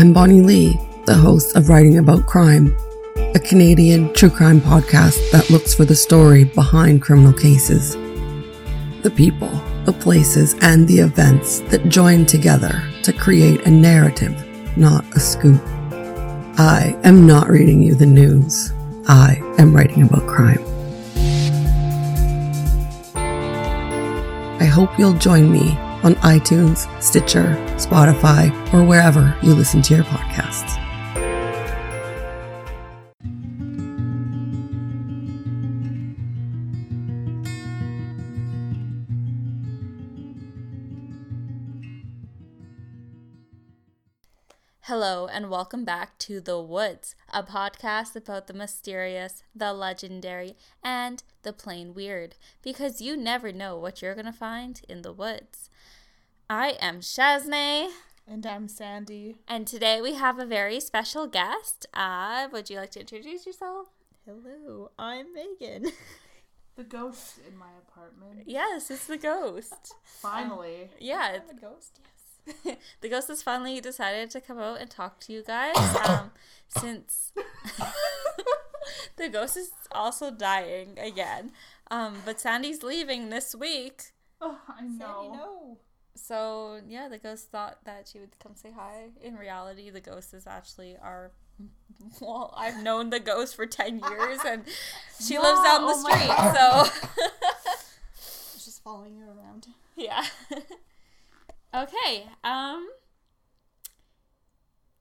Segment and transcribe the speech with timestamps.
[0.00, 2.74] I'm Bonnie Lee, the host of Writing About Crime,
[3.34, 7.96] a Canadian true crime podcast that looks for the story behind criminal cases.
[9.02, 9.50] The people,
[9.84, 14.34] the places, and the events that join together to create a narrative,
[14.74, 15.60] not a scoop.
[16.56, 18.72] I am not reading you the news.
[19.06, 20.64] I am writing about crime.
[24.58, 30.04] I hope you'll join me on iTunes, Stitcher, Spotify, or wherever you listen to your
[30.04, 30.78] podcasts.
[44.84, 51.22] Hello, and welcome back to The Woods, a podcast about the mysterious, the legendary, and
[51.42, 55.70] the plain weird, because you never know what you're going to find in the woods.
[56.52, 57.90] I am Shazne.
[58.26, 59.36] And I'm Sandy.
[59.46, 61.86] And today we have a very special guest.
[61.94, 63.86] Uh, would you like to introduce yourself?
[64.26, 65.92] Hello, I'm Maegan.
[66.74, 68.48] the ghost in my apartment.
[68.48, 69.94] Yes, it's the ghost.
[70.02, 70.90] Finally.
[70.98, 72.76] yeah, I'm a ghost, yes.
[73.00, 75.76] the ghost has finally decided to come out and talk to you guys.
[76.04, 76.32] Um,
[76.66, 77.32] since
[79.16, 81.52] the ghost is also dying again.
[81.92, 84.06] Um, but Sandy's leaving this week.
[84.40, 84.98] Oh, I know.
[84.98, 85.78] Sandy, no.
[86.14, 89.08] So yeah, the ghost thought that she would come say hi.
[89.22, 91.32] In reality, the ghost is actually our.
[92.20, 94.64] Well, I've known the ghost for ten years, and
[95.20, 96.94] she Yeah, lives down the oh street.
[96.94, 97.26] So
[98.54, 99.66] It's just following you around.
[99.96, 100.24] yeah.
[101.74, 102.26] okay.
[102.42, 102.88] Um.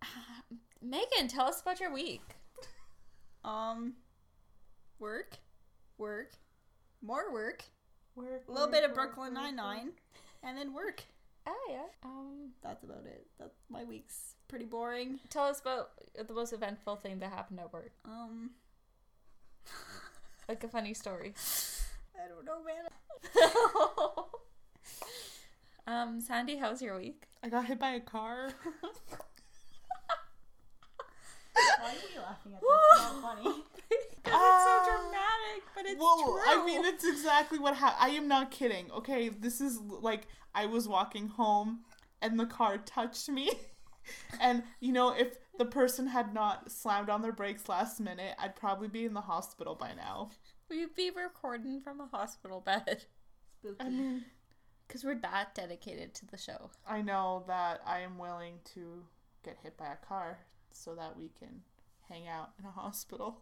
[0.81, 2.21] Maegan, tell us about your week.
[3.43, 3.93] Um,
[4.99, 5.37] work,
[5.97, 6.31] work,
[7.02, 7.63] more work,
[8.15, 9.95] Work, a little work, bit of work, Brooklyn work, Nine Nine, work.
[10.44, 11.04] And then work.
[11.48, 11.86] Oh yeah.
[12.04, 12.52] Um.
[12.64, 13.28] That's about it.
[13.40, 15.20] That my week's pretty boring.
[15.30, 15.92] Tell us about
[16.27, 17.92] the most eventful thing that happened at work.
[18.05, 18.52] Um,
[20.49, 21.36] Like a funny story.
[22.16, 22.88] I don't know, man.
[26.10, 27.28] um, Sandy, how's your week?
[27.44, 28.49] I got hit by a car.
[31.54, 32.70] Why are you laughing at this?
[32.94, 33.64] It's not funny.
[35.99, 36.61] It's so dramatic, but it's Whoa, true.
[36.61, 38.11] I mean, it's exactly what happened.
[38.11, 38.92] I am not kidding.
[38.92, 41.82] Okay, this is like I was walking home
[42.21, 43.52] and the car touched me.
[44.42, 48.55] and, you know, if the person had not slammed on their brakes last minute, I'd
[48.55, 50.32] probably be in the hospital by now.
[50.70, 53.05] We'd be recording from a hospital bed
[53.60, 53.76] Spooky.
[53.80, 54.26] I mean,
[54.87, 56.71] because we're that dedicated to the show.
[56.87, 59.04] I know that I am willing to
[59.43, 60.39] get hit by a car
[60.71, 61.61] so that we can
[62.08, 63.42] hang out in a hospital.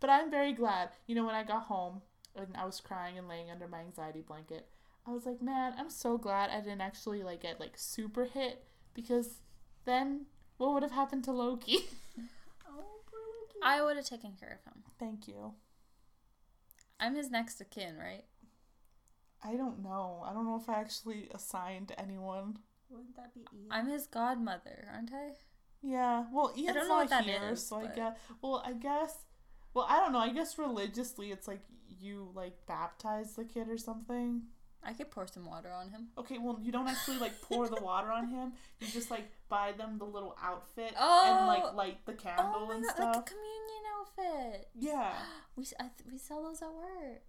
[0.00, 0.90] But I'm very glad.
[1.06, 2.02] You know, when I got home
[2.36, 4.68] and I was crying and laying under my anxiety blanket,
[5.06, 8.64] I was like, man, I'm so glad I didn't actually like get like super hit
[8.94, 9.40] because
[9.84, 10.26] then
[10.56, 11.78] what would have happened to Loki?
[12.68, 13.58] oh, Loki.
[13.62, 14.82] I would have taken care of him.
[14.98, 15.54] Thank you.
[16.98, 18.24] I'm his next of kin, right?
[19.42, 20.24] I don't know.
[20.26, 22.58] I don't know if I actually assigned anyone.
[22.88, 23.66] Wouldn't that be Ian?
[23.70, 25.32] I'm his godmother, aren't I?
[25.82, 28.16] Yeah, well, Ian's don't know not what that here, is, so I guess.
[28.40, 29.18] Well, I guess.
[29.74, 30.18] Well, I don't know.
[30.20, 31.60] I guess religiously, it's like
[32.00, 34.42] you like baptize the kid or something.
[34.86, 36.08] I could pour some water on him.
[36.18, 38.52] Okay, well, you don't actually like pour the water on him.
[38.80, 41.44] You just like buy them the little outfit and Oh!
[41.48, 43.16] like light the candle oh and god, stuff.
[43.16, 44.68] like a communion outfit.
[44.74, 45.12] yeah,
[45.56, 47.22] We I th- we sell those at work.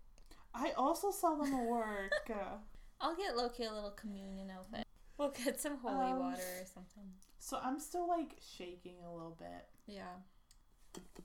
[0.54, 2.12] I also sell them at work.
[3.02, 4.86] I'll get Loki a little communion outfit.
[5.18, 7.10] We'll get some holy Um, water or something.
[7.40, 9.66] so I'm still like shaking a little bit.
[9.88, 10.16] Yeah.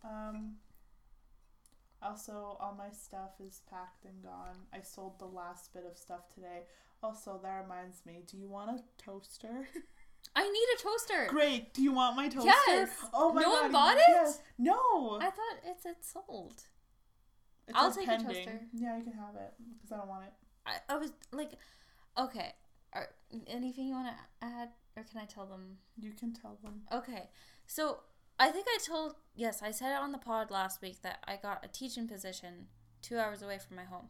[0.04, 0.54] Um.
[2.02, 4.56] Also, all my stuff is packed and gone.
[4.72, 6.62] I sold the last bit of stuff today.
[7.02, 8.22] Also, that reminds me.
[8.30, 9.68] Do you want a toaster?
[10.36, 11.26] I need a toaster.
[11.28, 11.74] Great.
[11.74, 12.50] Do you want my toaster?
[12.68, 12.90] Yes.
[13.12, 13.62] Oh my No god.
[13.62, 14.02] one bought it?
[14.08, 14.40] yes.
[14.58, 15.18] No.
[15.20, 16.62] I thought it's it's sold.
[17.68, 18.60] It I'll take a toaster.
[18.72, 20.32] Yeah, you can have it because I don't want it.
[20.66, 21.52] I, I was like,
[22.18, 22.52] okay.
[22.92, 23.08] Are,
[23.46, 25.78] anything you want to add, or can I tell them?
[25.98, 26.82] You can tell them.
[26.92, 27.28] Okay,
[27.66, 28.00] so
[28.40, 31.36] I think I told yes, I said it on the pod last week that I
[31.36, 32.66] got a teaching position
[33.02, 34.08] two hours away from my home,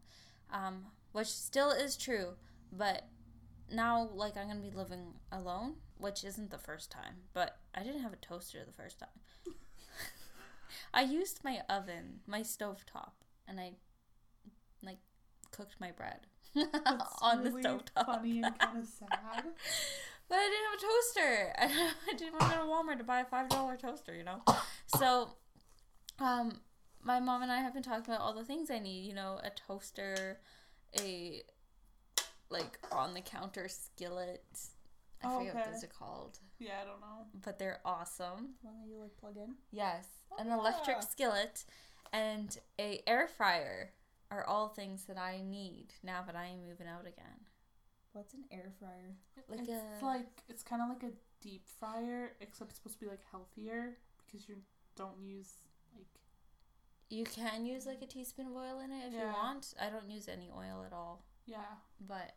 [0.53, 2.35] um, which still is true,
[2.73, 3.09] but
[3.73, 8.03] now like I'm gonna be living alone, which isn't the first time, but I didn't
[8.03, 9.09] have a toaster the first time.
[10.95, 13.73] I used my oven, my stove top, and I
[14.81, 14.99] like
[15.51, 16.21] cooked my bread
[17.21, 18.07] on really the stove top.
[18.07, 19.45] funny and kind of sad.
[20.31, 21.53] But I didn't have a toaster.
[22.09, 24.41] I didn't want to go to Walmart to buy a five dollar toaster, you know.
[24.87, 25.31] So,
[26.21, 26.61] um,
[27.03, 29.07] my mom and I have been talking about all the things I need.
[29.07, 30.39] You know, a toaster,
[30.99, 31.43] a
[32.49, 34.45] like on the counter skillet.
[35.23, 36.39] I Oh, forget what those are called.
[36.59, 37.27] Yeah, I don't know.
[37.45, 38.55] but they're awesome.
[38.63, 39.57] One that you like plug in.
[39.73, 40.07] Yes,
[40.39, 40.55] an Ah.
[40.59, 41.65] electric skillet
[42.13, 43.93] and a air fryer
[44.31, 47.47] are all things that I need now that I am moving out again.
[48.13, 49.15] What's an air fryer?
[49.49, 53.05] Like it's a like it's kind of like a deep fryer, except it's supposed to
[53.05, 54.57] be like healthier because you
[54.97, 55.53] don't use
[55.95, 56.07] like
[57.09, 59.75] you can use like a teaspoon of oil in it if you want.
[59.81, 61.79] I don't use any oil at all, yeah.
[62.01, 62.35] but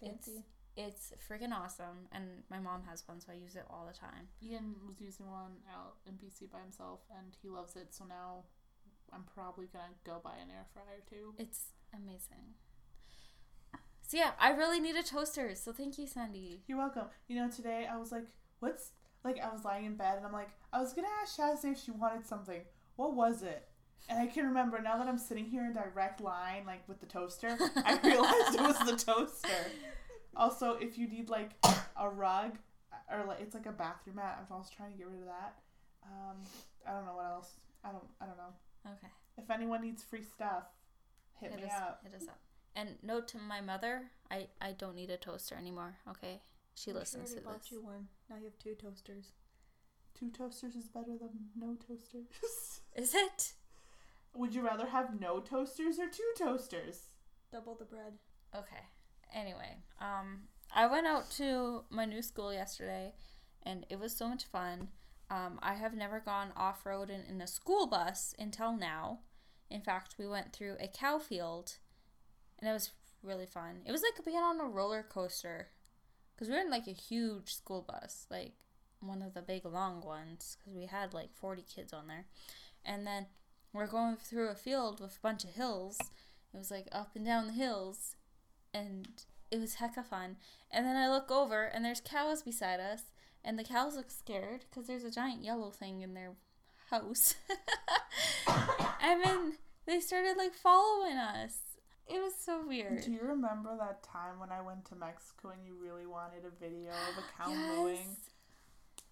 [0.00, 0.44] Fancy.
[0.76, 2.08] it's freaking awesome.
[2.12, 4.28] And my mom has one, so I use it all the time.
[4.42, 7.94] Ian was using one out in BC by himself, and he loves it.
[7.94, 8.44] So now
[9.12, 11.34] I'm probably gonna go buy an air fryer too.
[11.38, 12.54] It's amazing.
[14.06, 15.54] So yeah, I really need a toaster.
[15.56, 16.62] So thank you, Sandy.
[16.68, 17.06] You're welcome.
[17.26, 18.26] You know, today I was like,
[18.60, 18.92] what's
[19.24, 21.82] like I was lying in bed and I'm like, I was gonna ask Shazzy if
[21.82, 22.60] she wanted something.
[22.94, 23.66] What was it?
[24.08, 27.06] And I can remember now that I'm sitting here in direct line, like with the
[27.06, 29.48] toaster, I realized it was the toaster.
[30.36, 31.50] Also, if you need like
[31.96, 32.58] a rug
[33.10, 35.56] or like it's like a bathroom mat, I'm also trying to get rid of that.
[36.04, 36.36] Um,
[36.86, 37.50] I don't know what else.
[37.82, 38.04] I don't.
[38.20, 38.54] I don't know.
[38.86, 39.12] Okay.
[39.36, 40.62] If anyone needs free stuff,
[41.40, 42.00] hit, me us, up.
[42.04, 42.38] Hit us up.
[42.76, 45.96] And note to my mother, I I don't need a toaster anymore.
[46.10, 46.42] Okay,
[46.74, 47.72] she I'm listens sure to I bought this.
[47.72, 48.08] you one.
[48.30, 49.32] Now you have two toasters.
[50.18, 52.26] Two toasters is better than no toasters.
[52.94, 53.52] Is it?
[54.34, 57.08] Would you rather have no toasters or two toasters?
[57.52, 58.14] Double the bread.
[58.54, 58.84] Okay.
[59.34, 60.44] Anyway, um,
[60.74, 63.12] I went out to my new school yesterday,
[63.62, 64.88] and it was so much fun.
[65.30, 69.20] Um, I have never gone off road in, in a school bus until now.
[69.70, 71.76] In fact, we went through a cow field,
[72.58, 72.90] and it was
[73.22, 73.82] really fun.
[73.84, 75.68] It was like being on a roller coaster,
[76.34, 78.54] because we were in like a huge school bus, like
[79.00, 82.26] one of the big long ones, because we had like 40 kids on there.
[82.84, 83.26] And then
[83.72, 85.98] we're going through a field with a bunch of hills.
[86.54, 88.16] It was like up and down the hills,
[88.72, 89.08] and
[89.50, 90.36] it was hecka fun.
[90.70, 93.02] And then I look over, and there's cows beside us,
[93.44, 96.32] and the cows look scared because there's a giant yellow thing in their
[96.90, 97.34] house.
[99.02, 99.52] and then
[99.86, 101.58] they started like following us.
[102.08, 103.02] It was so weird.
[103.02, 106.50] Do you remember that time when I went to Mexico and you really wanted a
[106.50, 108.16] video of a cow mooing?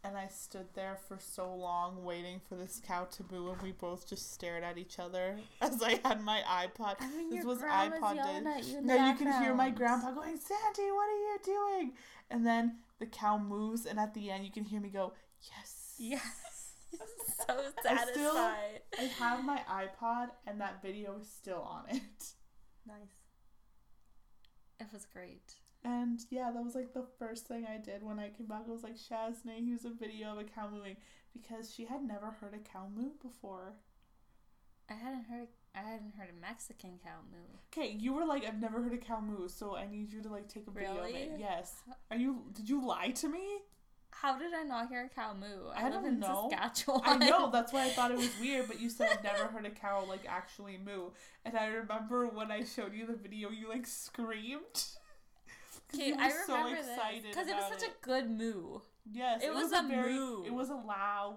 [0.05, 3.73] And I stood there for so long waiting for this cow to moo, and we
[3.73, 6.96] both just stared at each other as I had my iPod.
[7.00, 8.69] I mean, this was iPod days.
[8.70, 11.93] you Now you can hear my grandpa going, Sandy, what are you doing?
[12.31, 15.94] And then the cow moves, and at the end, you can hear me go, Yes.
[15.99, 16.73] Yes.
[17.47, 17.55] so
[17.88, 18.81] I still- satisfied.
[18.99, 22.35] I have my iPod, and that video is still on it.
[22.86, 23.14] Nice.
[24.81, 25.54] It was great.
[25.84, 28.62] And yeah, that was like the first thing I did when I came back.
[28.66, 30.96] I was like, Shaznay, here's a video of a cow mooing
[31.32, 33.75] because she had never heard a cow moo before.
[34.88, 35.48] I hadn't heard.
[35.75, 37.58] I hadn't heard a Mexican cow moo.
[37.72, 40.28] Okay, you were like, I've never heard a cow moo, so I need you to
[40.28, 41.32] like take a video of it.
[41.38, 41.82] Yes.
[42.10, 42.44] Are you?
[42.52, 43.42] Did you lie to me?
[44.20, 45.69] How did I not hear a cow moo?
[45.75, 46.49] I, I live don't in know.
[46.50, 47.02] Saskatchewan.
[47.05, 47.50] I know.
[47.52, 48.69] That's why I thought it was weird.
[48.69, 51.11] But you said I've never heard a cow like actually moo,
[51.44, 54.61] and I remember when I showed you the video, you like screamed.
[55.94, 58.81] Okay, I so remember excited because it was such a good moo.
[59.12, 60.43] Yes, It was a moo.
[60.44, 61.37] It was a loud,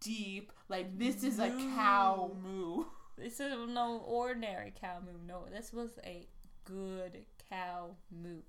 [0.00, 2.84] deep, like this is a cow moo.
[3.16, 5.18] This is no ordinary cow moo.
[5.26, 6.26] No, this was a
[6.64, 8.40] good cow moo.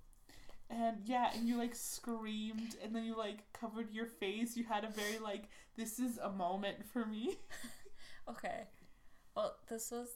[0.70, 4.58] And yeah, and you like screamed, and then you like covered your face.
[4.58, 5.44] You had a very like
[5.78, 7.38] this is a moment for me.
[8.28, 8.64] Okay.
[9.36, 10.08] Well, this was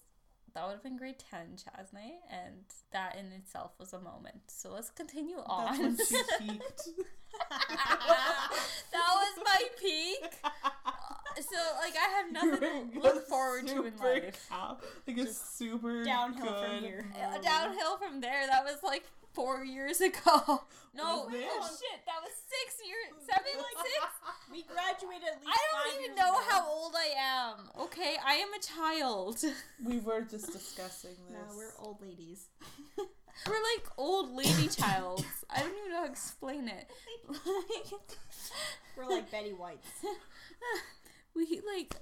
[0.56, 4.42] that would have been grade ten, Chasney, and that in itself was a moment.
[4.48, 5.66] So let's continue on.
[5.66, 6.16] That's when she
[6.48, 6.90] peaked.
[7.50, 8.50] that
[8.94, 10.40] was my peak.
[11.38, 14.48] So like I have nothing to look forward to in life.
[14.50, 14.78] cow-
[15.08, 17.06] like a super downhill from here.
[17.16, 18.48] Uh, downhill from there.
[18.48, 19.04] That was like
[19.34, 20.64] four years ago.
[20.92, 24.06] No, oh shit, that was six years, seven, like six.
[24.52, 26.42] We graduated at least I don't even know ago.
[26.50, 27.70] how old I am.
[27.84, 29.38] Okay, I am a child.
[29.86, 31.38] We were just discussing this.
[31.48, 32.48] No, we're old ladies.
[32.98, 35.24] We're like old lady childs.
[35.50, 36.90] I don't even know how to explain it.
[38.98, 39.88] We're like Betty Whites.
[41.36, 41.96] we like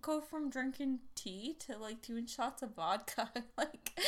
[0.00, 3.30] go from drinking tea to like doing shots of vodka.
[3.58, 3.98] like,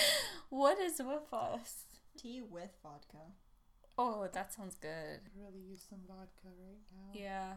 [0.50, 1.84] what is with us?
[2.16, 3.18] Tea with vodka.
[3.98, 5.20] Oh, that sounds good.
[5.24, 7.18] Could really use some vodka right now.
[7.18, 7.54] Yeah,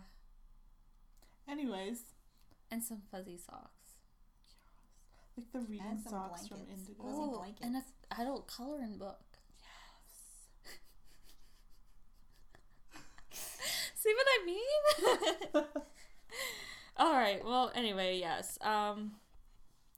[1.50, 2.02] Anyways,
[2.72, 3.92] and some fuzzy socks.
[5.38, 6.82] like the reading And some socks from blankets.
[6.88, 7.04] Indigo.
[7.08, 7.84] Oh, and an
[8.20, 9.20] adult coloring book.
[9.62, 10.80] Yes.
[13.96, 15.66] See what I mean?
[16.98, 17.44] All right.
[17.44, 18.58] Well, anyway, yes.
[18.62, 19.14] Um,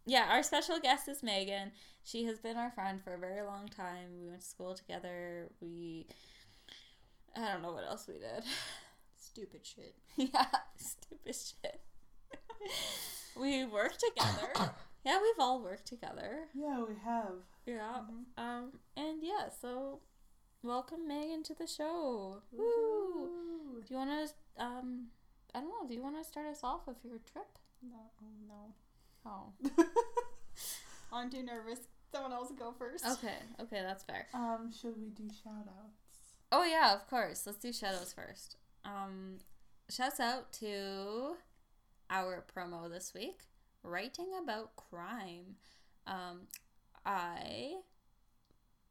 [0.06, 1.72] yeah, our special guest is Maegan.
[2.04, 4.20] She has been our friend for a very long time.
[4.22, 5.50] We went to school together.
[5.62, 6.08] We,
[7.36, 8.44] I don't know what else we did.
[9.18, 9.96] Stupid shit.
[10.18, 11.80] yeah, stupid shit.
[13.40, 14.74] we work together.
[15.06, 16.48] yeah, we've all worked together.
[16.54, 17.36] Yeah, we have.
[17.66, 18.02] Yeah.
[18.38, 18.74] Um.
[18.98, 19.48] And yeah.
[19.62, 20.00] So,
[20.64, 22.42] welcome Maegan to the show.
[22.52, 23.82] Woo.
[23.88, 24.62] Do you want to?
[24.62, 25.08] Um.
[25.56, 25.88] I don't know.
[25.88, 27.48] Do you want to start us off with your trip?
[27.82, 28.12] No,
[28.50, 28.74] no.
[29.26, 30.24] Oh.
[31.12, 31.80] I'm too nervous.
[32.12, 33.06] Someone else go first.
[33.06, 33.36] Okay.
[33.62, 34.28] Okay, that's fair.
[34.34, 36.34] Um, should we do shout outs?
[36.52, 37.44] Oh yeah, of course.
[37.46, 38.58] Let's do shadows first.
[38.84, 39.38] Um,
[39.90, 41.36] shouts out to
[42.10, 43.40] our promo this week,
[43.84, 45.56] writing about crime.
[46.06, 46.48] Um,
[47.06, 47.76] I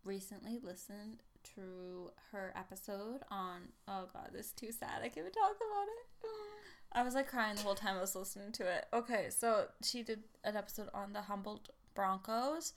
[0.04, 1.22] recently listened
[1.54, 3.72] to her episode on.
[3.86, 5.00] Oh god, this is too sad.
[5.02, 6.30] I can't even talk about it.
[6.92, 8.86] I was like crying the whole time I was listening to it.
[8.92, 12.72] Okay, so she did an episode on the Humboldt Broncos,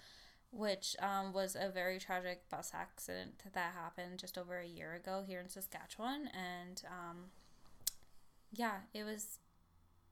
[0.52, 5.24] which um, was a very tragic bus accident that happened just over a year ago
[5.26, 6.28] here in Saskatchewan.
[6.34, 7.18] And um,
[8.52, 9.40] yeah, it was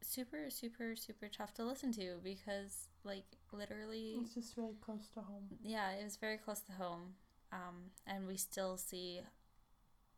[0.01, 5.19] super, super, super tough to listen to because, like, literally, It's just really close to
[5.21, 5.43] home.
[5.61, 7.15] yeah, it was very close to home.
[7.51, 9.21] Um, and we still see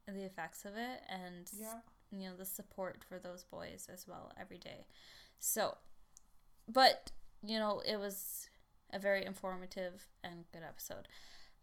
[0.08, 1.80] the effects of it and Yeah.
[2.12, 4.86] you know the support for those boys as well every day
[5.40, 5.78] so
[6.68, 8.50] but you know it was
[8.94, 11.08] a very informative and good episode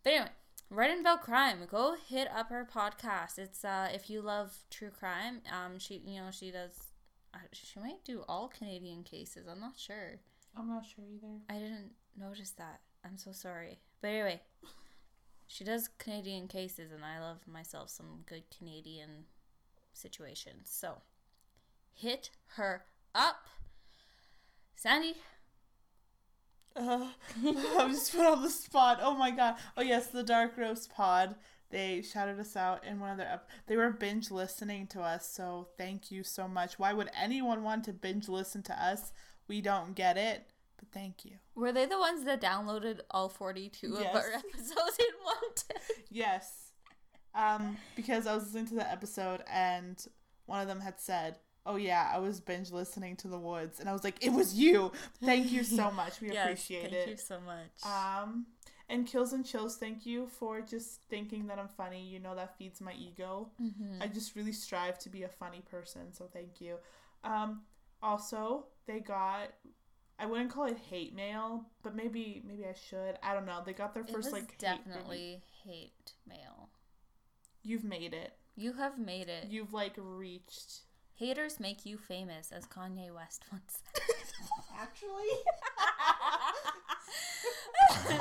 [0.02, 0.30] but anyway
[0.70, 5.40] writing about crime go hit up her podcast it's uh if you love true crime
[5.50, 6.92] um she you know she does
[7.32, 10.20] uh, she might do all canadian cases i'm not sure
[10.56, 11.40] I'm not sure either.
[11.49, 12.80] I didn't notice that.
[13.04, 13.78] I'm so sorry.
[14.00, 14.40] But anyway,
[15.46, 19.25] she does Canadian cases, and I love myself some good Canadian
[19.92, 20.68] situations.
[20.70, 21.02] So
[21.94, 22.84] hit her
[23.14, 23.46] up.
[24.75, 25.16] Sandy,
[26.76, 27.08] Uh,
[27.78, 29.00] I'm just put on the spot.
[29.02, 29.56] Oh my god.
[29.76, 31.34] Oh yes, the Dark Roast Pod.
[31.70, 33.28] They shouted us out in one of their.
[33.32, 36.78] Ep- they were binge listening to us, so thank you so much.
[36.78, 39.12] Why would anyone want to binge listen to us?
[39.46, 41.32] We don't get it, but thank you.
[41.54, 46.02] were they the ones that downloaded all 42 of our episodes in one day?
[46.10, 46.72] Yes.
[47.34, 50.04] Um, because I was listening to the episode and
[50.46, 53.88] one of them had said, "Oh yeah, I was binge listening to the Woods," and
[53.88, 56.21] I was like, "It was you." Thank you so much.
[56.21, 57.05] We Yes, appreciate thank it.
[57.07, 57.85] Thank you so much.
[57.85, 58.47] Um,
[58.88, 62.05] and Kills and Chills, thank you for just thinking that I'm funny.
[62.09, 63.50] You know that feeds my ego.
[63.61, 64.02] Mhm.
[64.02, 66.79] I just really strive to be a funny person, so thank you.
[67.23, 67.62] Um,
[68.02, 69.52] also, they got
[70.19, 73.19] I wouldn't call it hate mail, but maybe maybe I should.
[73.23, 73.62] I don't know.
[73.64, 76.69] They got their first like hate definitely hate mail.
[77.62, 78.37] You've made it.
[78.55, 79.47] You have made it.
[79.49, 80.81] You've like reached.
[81.20, 83.82] Haters make you famous, as Kanye West once
[84.80, 85.28] Actually.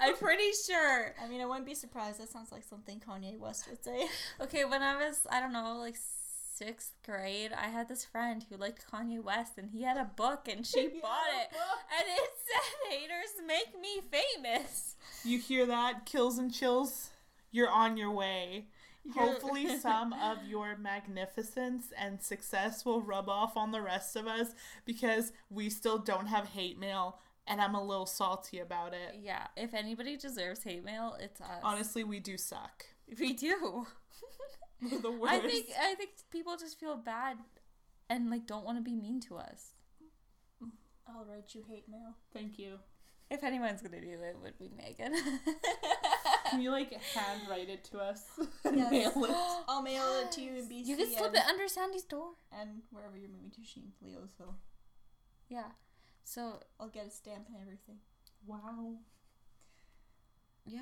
[0.00, 1.12] I'm pretty sure.
[1.20, 2.20] I mean, I wouldn't be surprised.
[2.20, 4.06] That sounds like something Kanye West would say.
[4.40, 5.96] Okay, when I was, I don't know, like
[6.54, 10.46] sixth grade, I had this friend who liked Kanye West, and he had a book,
[10.48, 11.48] and she bought it,
[11.98, 14.94] and it said, "Haters make me famous."
[15.24, 16.06] You hear that?
[16.06, 17.10] Kills and chills.
[17.50, 18.66] You're on your way.
[19.16, 24.48] Hopefully, some of your magnificence and success will rub off on the rest of us
[24.84, 29.16] because we still don't have hate mail, and I'm a little salty about it.
[29.22, 31.60] Yeah, if anybody deserves hate mail, it's us.
[31.62, 32.86] Honestly, we do suck.
[33.18, 33.86] we do.
[35.02, 35.30] The worst.
[35.34, 37.36] I think I think people just feel bad,
[38.08, 39.72] and like don't want to be mean to us.
[41.06, 42.14] I'll write you hate mail.
[42.32, 42.78] Thank you.
[43.30, 45.12] If anyone's gonna do it, it would be Maegan.
[46.50, 48.24] Can you like handwrite it to us
[48.64, 48.90] and Yes.
[48.90, 49.30] mail it?
[49.68, 50.86] I'll mail it to you in BC.
[50.86, 52.30] you can slip it under Sandy's door.
[52.52, 54.54] and wherever you're moving to, Sheen, Leosville.
[55.48, 55.70] Yeah.
[56.24, 57.96] So I'll get a stamp and everything.
[58.46, 58.94] Wow.
[60.66, 60.80] yeah,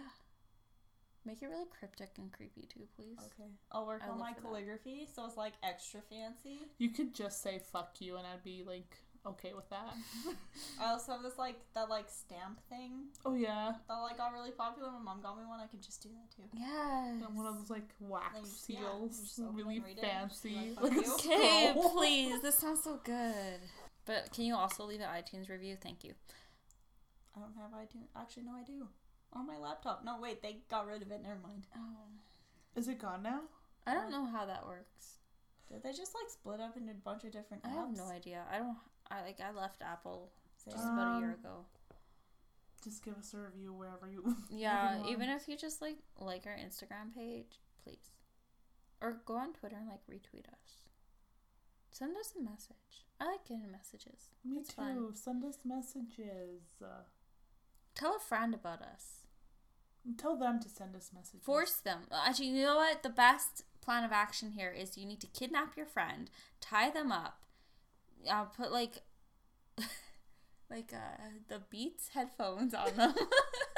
[1.25, 3.18] make it really cryptic and creepy too, please.
[3.18, 3.48] Okay.
[3.72, 4.46] I'll work I on my for that.
[4.48, 6.58] calligraphy, so it's like extra fancy.
[6.78, 8.98] You could just say "fuck you" and I'd be like
[9.30, 9.94] okay with that.
[10.80, 14.50] I also have this like that like stamp thing Oh yeah, that like got really
[14.50, 14.90] popular.
[14.90, 15.61] My mom got me one.
[15.61, 16.49] I could just do that too.
[16.52, 17.08] Yeah.
[17.26, 19.62] And one of those like wax Then you just- yeah, seals, you just open it
[19.62, 20.04] really and read it.
[20.04, 20.76] fancy.
[20.80, 21.32] Like, like a fuck you.
[21.32, 22.42] Okay, please.
[22.42, 23.61] This sounds so good.
[24.06, 25.76] But can you also leave an iTunes review?
[25.80, 26.14] Thank you.
[27.37, 28.08] I don't have iTunes.
[28.16, 28.88] Actually, no, I do.
[29.35, 30.02] On my laptop.
[30.04, 31.20] No, wait, they got rid of it.
[31.23, 31.66] Never mind.
[31.76, 31.80] Oh,
[32.75, 33.40] Is it gone now?
[33.87, 35.18] I don't know how that works.
[35.70, 37.68] Did they just like split up into a bunch of different apps?
[37.73, 38.42] I have no idea.
[38.50, 38.76] I don't.
[39.10, 39.38] I like.
[39.40, 40.30] I left Apple
[40.64, 41.64] just about a year Um, ago.
[42.84, 44.36] Just give us a review wherever you.
[44.50, 48.10] Yeah, even if you just like like our Instagram page, please,
[49.00, 50.82] or go on Twitter and like retweet us.
[51.90, 53.06] Send us a message.
[53.20, 54.28] I like getting messages.
[54.44, 54.76] Me it's too.
[54.76, 55.16] fun.
[55.16, 56.60] Send us messages.
[57.94, 59.26] Tell a friend about us.
[60.16, 61.44] Tell them to send us messages.
[61.44, 62.02] Force them.
[62.12, 63.02] Actually, you know what?
[63.02, 67.10] The best plan of action here is you need to kidnap your friend, tie them
[67.10, 67.40] up,
[68.30, 69.02] uh, put like,
[70.70, 73.14] like uh, the Beats headphones on them.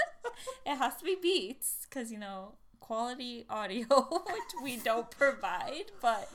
[0.67, 3.87] it has to be Beats because you know quality audio,
[4.27, 6.29] which we don't provide, but.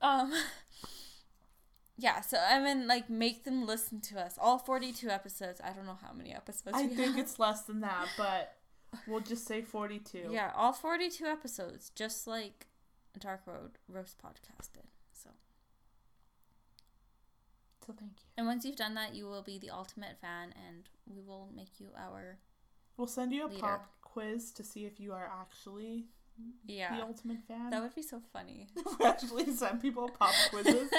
[0.00, 0.32] um
[1.96, 5.86] yeah so i mean like make them listen to us all 42 episodes i don't
[5.86, 7.18] know how many episodes I we think have.
[7.18, 8.56] it's less than that, but
[9.06, 10.28] we'll just say 42.
[10.30, 12.66] yeah all 42 episodes just like
[13.20, 15.30] dark road roast podcast did so
[17.86, 18.26] So thank you.
[18.36, 21.78] and once you've done that you will be the ultimate fan and we will make
[21.80, 22.38] you our
[22.96, 23.60] We'll send you a Leader.
[23.60, 26.04] pop quiz to see if you are actually
[26.66, 27.70] yeah the ultimate fan.
[27.70, 28.68] that would be so funny
[29.00, 30.90] we actually send people pop quizzes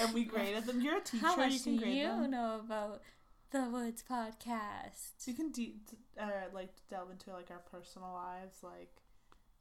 [0.00, 0.80] and we graded them.
[0.80, 2.30] You're a teacher, how much you can do grade you them.
[2.30, 3.02] know about
[3.50, 5.74] the woods podcast So you can de-
[6.20, 8.92] uh, like delve into like our personal lives, like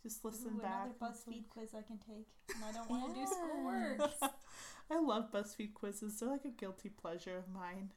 [0.03, 0.89] just listen Ooh, back.
[0.99, 1.13] another.
[1.13, 4.11] BuzzFeed quiz I can take, and I don't want to do schoolwork.
[4.91, 6.19] I love BuzzFeed quizzes.
[6.19, 7.91] They're like a guilty pleasure of mine.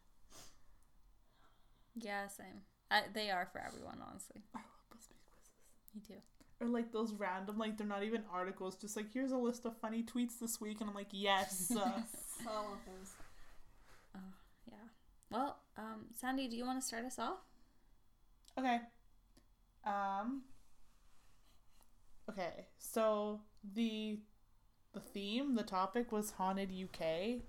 [1.97, 4.65] yeah same I, they are for everyone honestly I love
[4.95, 5.95] BuzzFeed quizzes.
[5.95, 6.21] me too
[6.61, 9.77] Or like those random, like they're not even articles, just like here's a list of
[9.81, 11.71] funny tweets this week, and I'm like, yes.
[11.77, 12.03] Uh,
[12.49, 13.13] All of those.
[14.67, 14.75] Yeah.
[15.31, 17.39] Well, um, Sandy, do you want to start us off?
[18.59, 18.79] okay.
[19.85, 20.43] Um.
[22.31, 23.41] Okay, so
[23.75, 24.19] the
[24.93, 27.41] the theme, the topic was haunted UK,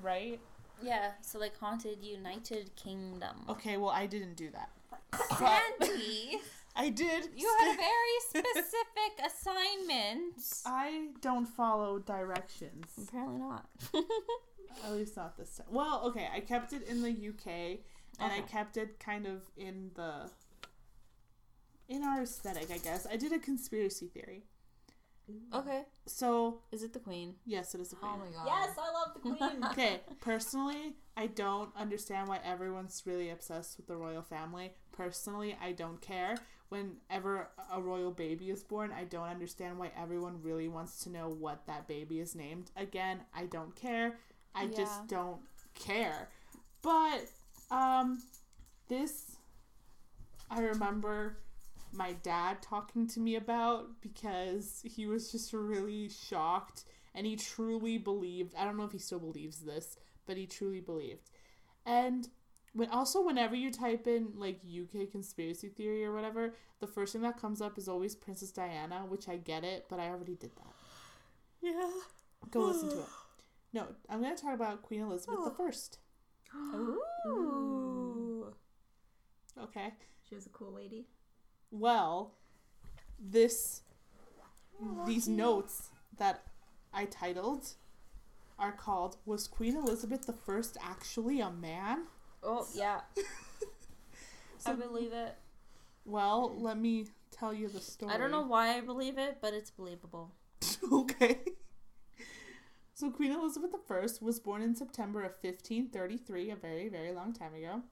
[0.00, 0.38] right?
[0.80, 1.10] Yeah.
[1.22, 3.44] So like haunted United Kingdom.
[3.48, 4.70] Okay, well I didn't do that.
[5.38, 6.38] Sandy,
[6.76, 7.30] I did.
[7.34, 10.34] you had a very specific assignment.
[10.64, 12.86] I don't follow directions.
[13.08, 13.66] Apparently not.
[14.84, 15.66] At least not this time.
[15.68, 17.80] Well, okay, I kept it in the UK
[18.20, 20.30] and I kept it kind of in the
[21.88, 23.06] in our aesthetic, I guess.
[23.10, 24.44] I did a conspiracy theory.
[25.54, 25.82] okay.
[26.06, 27.34] So, Is it the Queen?
[27.44, 28.12] yes, it is a queen.
[28.14, 28.46] Oh my god.
[28.46, 29.64] Yes, I love the queen.
[29.72, 34.72] Okay, personally, I don't understand why everyone's really obsessed with the royal family.
[34.92, 36.36] Personally, I don't care.
[36.70, 41.28] Whenever a royal baby is born, I don't understand why everyone really wants to know
[41.30, 42.70] what that baby is named.
[42.76, 44.18] Again, I don't care.
[44.54, 44.76] I Yeah.
[44.76, 45.40] just don't
[45.74, 46.28] care.
[46.82, 47.24] But
[47.70, 48.22] um
[48.88, 49.36] this
[50.50, 51.38] I remember
[51.92, 57.98] my dad talking to me about because he was just really shocked and he truly
[57.98, 59.96] believed I don't know if he still believes this,
[60.26, 61.30] but he truly believed.
[61.86, 62.28] And
[62.74, 67.22] when also whenever you type in like UK conspiracy theory or whatever, the first thing
[67.22, 70.54] that comes up is always Princess Diana, which I get it, but I already did
[70.56, 70.74] that.
[71.60, 71.90] Yeah.
[72.50, 73.06] Go listen to it.
[73.72, 75.54] No, I'm gonna talk about Queen Elizabeth the oh.
[75.54, 75.98] First.
[77.26, 78.54] Ooh.
[79.60, 79.92] Okay.
[80.28, 81.06] She was a cool lady.
[81.70, 82.32] Well,
[83.18, 83.82] this
[85.06, 86.44] these notes that
[86.92, 87.74] I titled
[88.58, 92.06] are called Was Queen Elizabeth the First actually a man?
[92.42, 93.00] Oh yeah.
[94.60, 95.36] So- I believe it.
[96.04, 98.12] Well, let me tell you the story.
[98.12, 100.32] I don't know why I believe it, but it's believable.
[100.92, 101.38] okay.
[102.94, 107.54] So Queen Elizabeth I was born in September of 1533, a very, very long time
[107.54, 107.82] ago.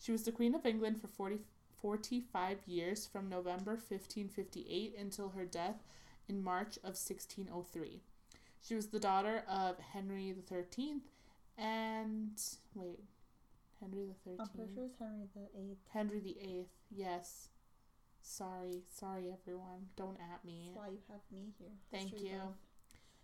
[0.00, 1.38] She was the Queen of England for 40,
[1.80, 5.82] 45 years from November 1558 until her death
[6.28, 8.00] in March of 1603.
[8.60, 11.04] She was the daughter of Henry the Thirteenth
[11.56, 12.40] and
[12.74, 13.00] wait,
[13.80, 15.78] Henry the 13th I'm pretty sure it's Henry the Eighth.
[15.92, 16.70] Henry the Eighth.
[16.90, 17.48] Yes.
[18.22, 19.86] Sorry, sorry everyone.
[19.96, 20.72] Don't at me.
[20.74, 21.68] That's why you have me here.
[21.90, 22.38] Thank History you.
[22.38, 22.54] buff.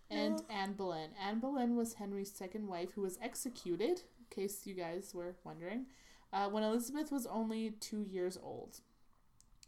[0.09, 1.09] And Anne Boleyn.
[1.21, 5.85] Anne Boleyn was Henry's second wife, who was executed, in case you guys were wondering,
[6.35, 8.81] uh, when Elizabeth was only two years old.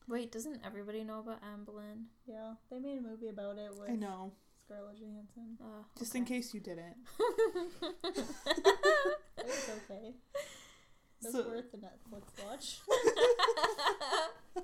[0.08, 2.06] Wait, doesn't everybody know about Anne Boleyn?
[2.27, 4.32] Yeah, they made a movie about it with I know.
[4.65, 5.58] Scarlett Johansson.
[5.62, 6.97] Uh, Just in case you didn't.
[9.39, 10.13] It was okay.
[11.21, 12.80] It was So- worth the Netflix watch.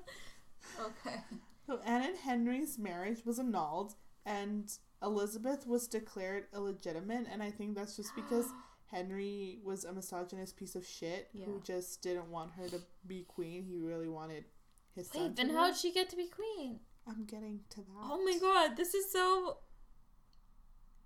[0.80, 1.20] okay.
[1.66, 3.94] So Anne and Henry's marriage was annulled,
[4.26, 4.70] and
[5.02, 8.46] Elizabeth was declared illegitimate, and I think that's just because
[8.90, 13.64] Henry was a misogynist piece of shit who just didn't want her to be queen.
[13.64, 14.44] He really wanted
[14.94, 15.22] his son.
[15.22, 16.80] Wait, to then how'd she get to be queen?
[17.08, 17.86] I'm getting to that.
[18.02, 19.58] Oh my god, this is so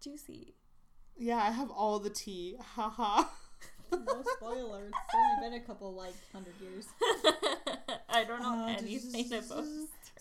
[0.02, 0.54] juicy.
[1.16, 2.56] Yeah, I have all the tea.
[2.74, 3.24] Haha.
[3.92, 4.92] no spoilers.
[4.92, 6.86] It's only been a couple like hundred years.
[8.08, 9.64] I don't know Uh, anything about.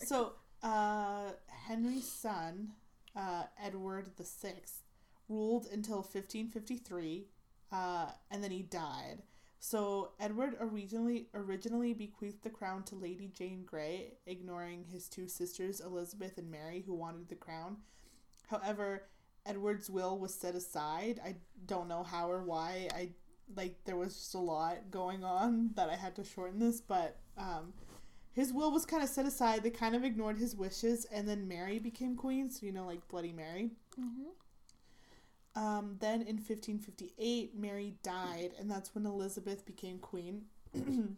[0.06, 1.30] So, uh,
[1.66, 2.70] Henry's son,
[3.16, 4.82] uh, Edward the Sixth,
[5.28, 7.26] ruled until 1553,
[7.72, 9.22] uh, and then he died.
[9.60, 15.80] So Edward originally originally bequeathed the crown to Lady Jane Grey, ignoring his two sisters
[15.80, 17.78] Elizabeth and Mary who wanted the crown.
[18.48, 19.04] However,
[19.44, 21.20] Edward's will was set aside.
[21.24, 22.88] I don't know how or why.
[22.94, 23.10] I
[23.56, 27.18] like there was just a lot going on that I had to shorten this, but
[27.36, 27.72] um
[28.32, 29.64] his will was kind of set aside.
[29.64, 32.48] They kind of ignored his wishes, and then Mary became queen.
[32.48, 33.72] So you know, like Bloody Mary.
[33.98, 34.28] Mm-hmm.
[35.58, 40.42] Um, then in 1558, Mary died, and that's when Elizabeth became queen.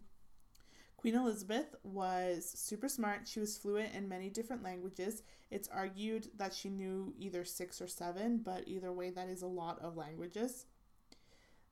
[0.97, 3.27] queen Elizabeth was super smart.
[3.27, 5.21] She was fluent in many different languages.
[5.51, 9.47] It's argued that she knew either six or seven, but either way, that is a
[9.47, 10.65] lot of languages.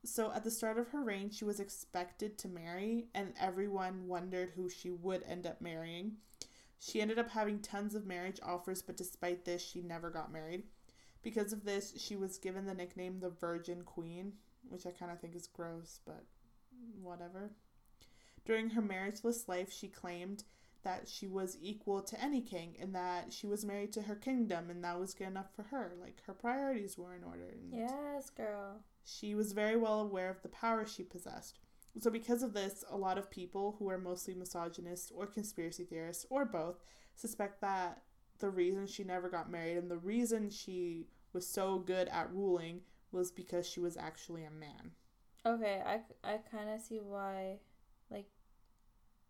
[0.06, 4.52] So at the start of her reign, she was expected to marry, and everyone wondered
[4.56, 6.18] who she would end up marrying.
[6.80, 10.66] She ended up having tons of marriage offers, but despite this, she never got married.
[11.22, 14.34] Because of this, she was given the nickname the Virgin Queen,
[14.68, 16.24] which I kind of think is gross, but
[17.02, 17.52] whatever.
[18.46, 20.44] During her marriageless life, she claimed
[20.84, 24.70] that she was equal to any king and that she was married to her kingdom
[24.70, 25.92] and that was good enough for her.
[26.00, 27.54] Like her priorities were in order.
[27.70, 28.80] Yes, girl.
[29.04, 31.60] she was very well aware of the power she possessed.
[32.00, 36.26] So, because of this, a lot of people who are mostly misogynists or conspiracy theorists
[36.30, 36.76] or both
[37.16, 38.04] suspect that
[38.40, 42.82] the reason she never got married and the reason she was so good at ruling
[43.12, 44.92] was because she was actually a man.
[45.46, 47.60] Okay, I, I kind of see why,
[48.12, 48.28] like,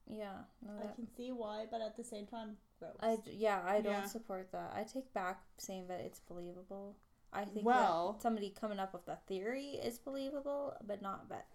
[0.07, 2.95] yeah, no, I can see why, but at the same time, gross.
[2.99, 4.05] I d- yeah, I don't Yeah.
[4.05, 4.73] support that.
[4.75, 6.95] I take back saying that it's believable.
[7.31, 11.47] I think Well- that somebody coming up with a theory is believable, but not that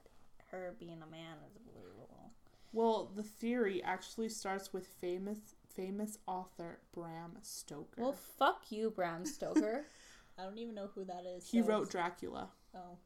[0.51, 2.31] her being a man is believable.
[2.73, 8.01] Well, the theory actually starts with famous famous author Bram Stoker.
[8.03, 9.85] Well, fuck you, Bram Stoker.
[10.39, 11.49] I don't even know who that is.
[11.49, 12.49] he so wrote it's- Dracula.
[12.75, 12.99] Oh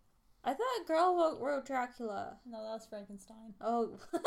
[0.44, 2.36] I thought a girl wrote, wrote Dracula.
[2.46, 3.54] no, that was Frankenstein.
[3.60, 3.98] Oh.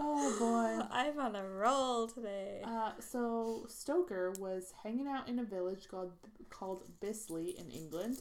[0.00, 0.86] Oh boy.
[0.92, 2.60] I'm on a roll today.
[2.64, 6.12] Uh, so Stoker was hanging out in a village called
[6.50, 8.20] called Bisley in England.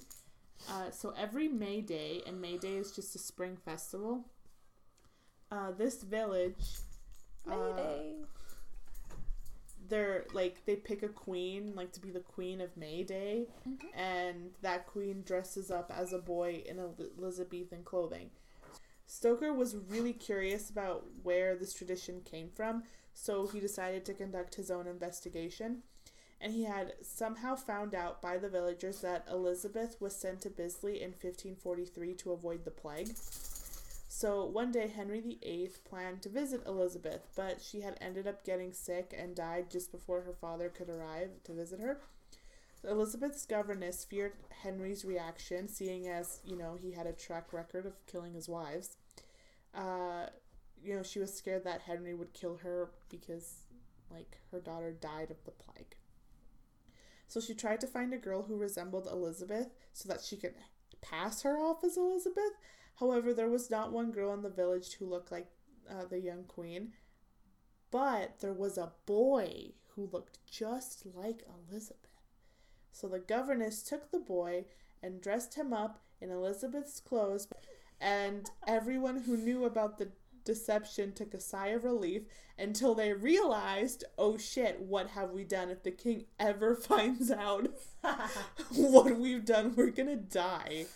[0.69, 4.25] Uh, so every May Day, and May Day is just a spring festival.
[5.51, 6.65] Uh, this village,
[7.51, 8.15] uh, Mayday.
[9.89, 13.79] they're like they pick a queen, like to be the queen of May Day, Mhm.
[13.93, 18.31] and that queen dresses up as a boy in Elizabethan clothing.
[19.05, 22.83] Stoker was really curious about where this tradition came from,
[23.13, 25.83] so he decided to conduct his own investigation.
[26.41, 31.01] And he had somehow found out by the villagers that Elizabeth was sent to Bisley
[31.01, 33.15] in 1543 to avoid the plague.
[34.17, 38.73] So one day, Henry VIII planned to visit Elizabeth, but she had ended up getting
[38.73, 42.01] sick and died just before her father could arrive to visit her.
[42.83, 48.03] Elizabeth's governess feared Henry's reaction, seeing as, you know, he had a track record of
[48.07, 48.97] killing his wives.
[49.75, 50.25] Uh,
[50.83, 53.65] you know, she was scared that Henry would kill her because,
[54.09, 55.95] like, her daughter died of the plague.
[57.27, 60.55] So she tried to find a girl who resembled Elizabeth so that she could
[61.01, 62.53] pass her off as Elizabeth.
[62.99, 65.47] However, there was not one girl in the village who looked like
[65.89, 66.93] uh, the young queen,
[67.91, 72.09] but there was a boy who looked just like Elizabeth.
[72.91, 74.65] So the governess took the boy
[75.03, 77.47] and dressed him up in Elizabeth's clothes,
[78.01, 80.09] and everyone who knew about the
[80.43, 82.23] deception took a sigh of relief
[82.57, 85.69] until they realized, oh shit, what have we done?
[85.69, 87.69] If the king ever finds out
[88.75, 90.87] what we've done, we're gonna die.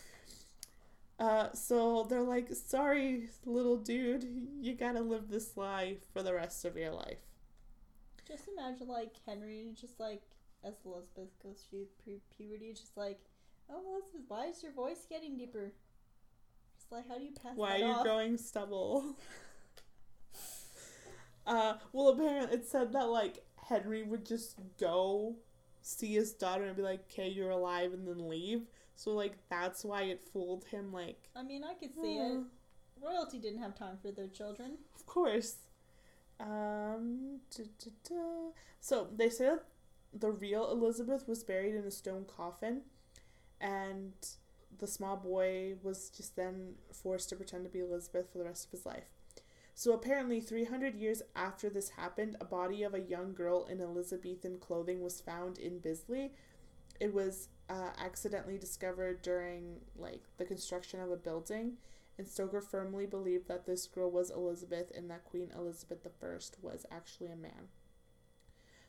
[1.21, 4.27] Uh, so they're like, sorry, little dude,
[4.59, 7.19] you gotta live this life for the rest of your life.
[8.27, 10.23] Just imagine like Henry, just like
[10.63, 13.19] as Elizabeth goes through pre puberty, just like,
[13.69, 15.71] oh Elizabeth, why is your voice getting deeper?
[16.75, 18.03] Just like, how do you pass Why are you off?
[18.03, 19.15] growing stubble?
[21.45, 25.35] uh, well, apparently it said that like Henry would just go
[25.83, 28.63] see his daughter and be like, "Okay, you're alive," and then leave.
[29.01, 30.93] So like that's why it fooled him.
[30.93, 32.39] Like, I mean, I could see it.
[33.01, 34.77] Royalty didn't have time for their children.
[34.95, 35.55] of course.
[36.39, 38.51] Um, duh, duh, duh.
[38.79, 39.63] so they say that
[40.13, 42.81] the real Elizabeth was buried in a stone coffin,
[43.59, 44.13] and
[44.77, 48.65] the small boy was just then forced to pretend to be Elizabeth for the rest
[48.65, 49.09] of his life.
[49.73, 54.59] So apparently, 300 years after this happened, a body of a young girl in Elizabethan
[54.59, 56.33] clothing was found in Bisley.
[56.99, 61.77] It was uh, accidentally discovered during like the construction of a building,
[62.17, 66.27] and Stoker firmly believed that this girl was Elizabeth and that Queen Elizabeth I
[66.61, 67.69] was actually a man.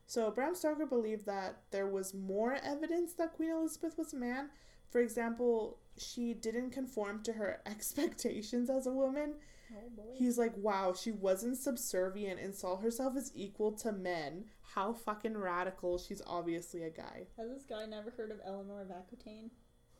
[0.07, 4.51] So Bram Stoker believed that there was more evidence that Queen Elizabeth was a man.
[4.91, 9.35] For example, she didn't conform to her expectations as a woman.
[9.73, 10.03] Oh boy.
[10.15, 14.45] He's like, wow, she wasn't subservient and saw herself as equal to men.
[14.75, 15.99] How fucking radical.
[15.99, 17.27] She's obviously a guy.
[17.37, 19.51] Has this guy never heard of Eleanor of Aquitaine?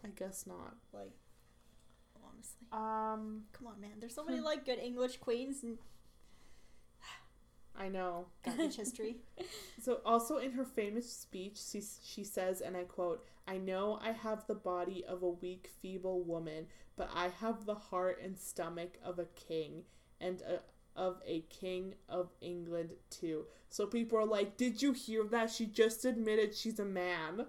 [0.05, 0.77] I guess not.
[0.93, 1.13] Like,
[2.17, 2.67] honestly.
[2.73, 3.93] Um, Come on, man.
[4.01, 5.79] There's so many like good English queens and
[7.77, 8.27] I know.
[8.45, 9.17] garbage history.
[9.83, 14.13] So, also in her famous speech, she, she says, and I quote, I know I
[14.13, 18.99] have the body of a weak, feeble woman, but I have the heart and stomach
[19.05, 19.83] of a king,
[20.21, 20.61] and a,
[20.97, 23.47] of a king of England, too.
[23.69, 25.51] So, people are like, Did you hear that?
[25.51, 27.47] She just admitted she's a man.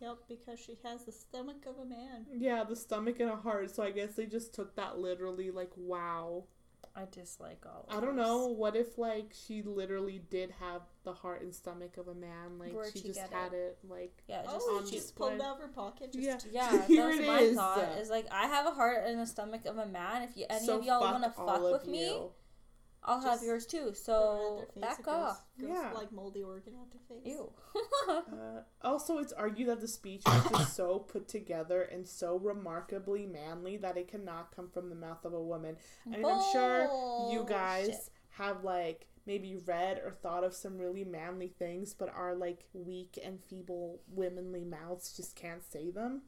[0.00, 2.26] Yep, because she has the stomach of a man.
[2.32, 3.74] Yeah, the stomach and a heart.
[3.74, 6.44] So, I guess they just took that literally, like, wow.
[6.94, 7.86] I dislike all.
[7.88, 8.26] Of I don't this.
[8.26, 8.46] know.
[8.46, 12.58] What if, like, she literally did have the heart and stomach of a man?
[12.58, 15.14] Like, Where'd she she just get had it, like, Yeah, just oh, on she just
[15.14, 16.12] pulled it out of her pocket.
[16.12, 16.70] Just Yeah.
[16.72, 17.56] Yeah, Here that's it my is.
[17.56, 17.98] thought.
[18.00, 20.22] Is like I have a heart and a stomach of a man.
[20.22, 22.20] If you any So of y'all fuck want to fuck with of me,
[23.00, 23.04] you.
[23.12, 23.92] I'll have yours too.
[23.94, 25.44] So at back it goes- off.
[25.60, 25.92] Goes, Yeah.
[25.94, 27.26] like moldy organ out their face.
[27.36, 27.52] Ew.
[28.08, 33.26] Uh, also, it's argued that the speech was just so put together and so remarkably
[33.26, 35.76] manly that it cannot come from the mouth of a woman.
[36.06, 41.04] I mean, I'm sure you guys have like maybe read or thought of some really
[41.04, 46.22] manly things, but our like weak and feeble womanly mouths just can't say them.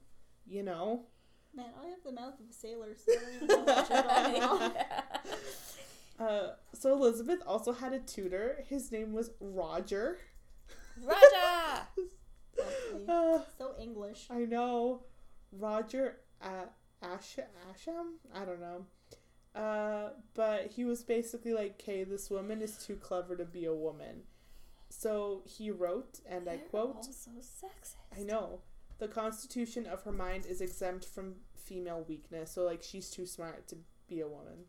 [0.47, 1.07] You know.
[1.55, 3.13] Man, I have the mouth of a sailor, so
[6.21, 6.53] I don't even know what you're talking about.
[6.53, 8.65] Uh, so Elizabeth also had a tutor.
[8.69, 10.19] His name was Roger.
[11.01, 12.07] Lovely.
[13.09, 14.27] Uh, So English.
[14.31, 15.05] I know.
[15.53, 16.67] Roger uh,
[17.03, 17.39] Ash-
[17.73, 18.17] Asham?
[18.35, 18.87] I don't know.
[19.55, 23.75] Uh, but he was basically like, okay, this woman is too clever to be a
[23.75, 24.23] woman.
[24.91, 27.95] So he wrote, and I They're quote, all so sexist.
[28.19, 28.61] I know.
[28.99, 33.67] The constitution of her mind is exempt from female weakness, so like she's too smart
[33.69, 33.77] to
[34.09, 34.67] be a woman.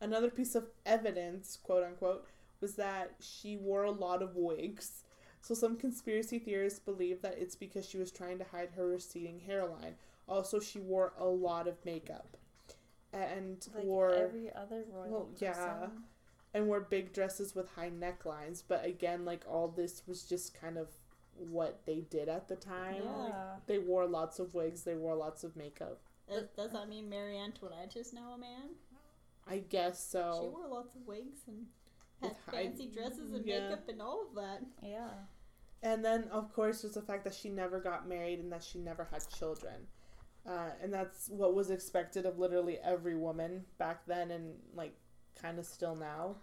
[0.00, 2.26] Another piece of evidence, quote unquote,
[2.60, 5.02] was that she wore a lot of wigs.
[5.40, 9.40] So some conspiracy theorists believe that it's because she was trying to hide her receding
[9.46, 9.94] hairline.
[10.28, 12.36] Also, she wore a lot of makeup.
[13.12, 15.52] And Like wore every other royal well, yeah.
[15.52, 15.90] person.
[16.52, 18.62] and wore big dresses with high necklines.
[18.66, 20.88] But again, like all this was just kind of
[21.50, 23.04] what they did at the time.
[23.04, 23.56] Like, Yeah.
[23.66, 24.82] they wore lots of wigs.
[24.82, 25.98] They wore lots of makeup.
[26.28, 28.70] Does, does that mean Marie Antoinette is now a man?
[29.48, 30.40] I guess so.
[30.42, 31.66] She wore lots of wigs and
[32.20, 33.60] had high- fancy dresses and yeah.
[33.60, 34.60] makeup and all of that.
[34.82, 35.10] Yeah.
[35.82, 38.78] And then, of course, there's the fact that she never got married and that she
[38.78, 39.86] never had children.
[40.46, 44.94] Uh, and that's what was expected of literally every woman back then and, like,
[45.40, 46.36] kind of still now.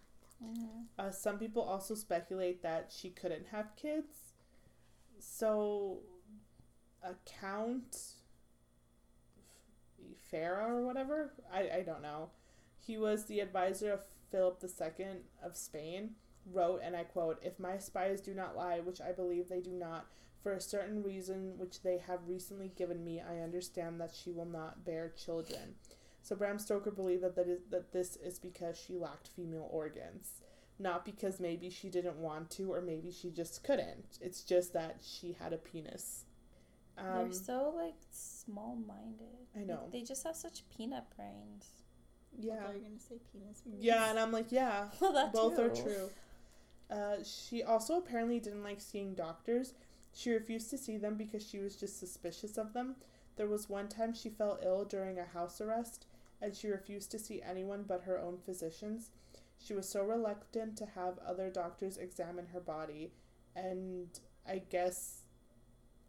[0.43, 0.83] Mm-hmm.
[0.97, 4.33] Uh, some people also speculate that she couldn't have kids.
[5.19, 5.99] So,
[7.03, 7.97] a count,
[10.31, 12.29] Farah or whatever, I, I don't know.
[12.85, 15.05] He was the advisor of Philip II
[15.43, 16.11] of Spain,
[16.51, 19.71] wrote, and I quote, If my spies do not lie, which I believe they do
[19.71, 20.07] not,
[20.41, 24.45] for a certain reason which they have recently given me, I understand that she will
[24.45, 25.75] not bear children.
[26.21, 30.41] So Bram Stoker believed that, that, is, that this is because she lacked female organs
[30.77, 34.17] not because maybe she didn't want to or maybe she just couldn't.
[34.21, 36.25] It's just that she had a penis.
[36.97, 39.47] Um, They're so like small minded.
[39.55, 39.87] I know.
[39.91, 41.84] they just have such peanut brains.
[42.39, 42.55] I yeah.
[42.63, 43.61] thought you were gonna say penis.
[43.79, 46.09] Yeah, and I'm like, yeah, Well, both are true.
[46.89, 49.73] Uh, she also apparently didn't like seeing doctors.
[50.13, 52.95] She refused to see them because she was just suspicious of them.
[53.37, 56.05] There was one time she fell ill during a house arrest,
[56.41, 59.09] and she refused to see anyone but her own physicians.
[59.57, 63.11] She was so reluctant to have other doctors examine her body,
[63.55, 64.07] and
[64.47, 65.23] I guess,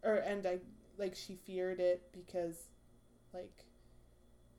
[0.03, 0.59] or and I
[0.97, 2.69] like she feared it because,
[3.33, 3.66] like,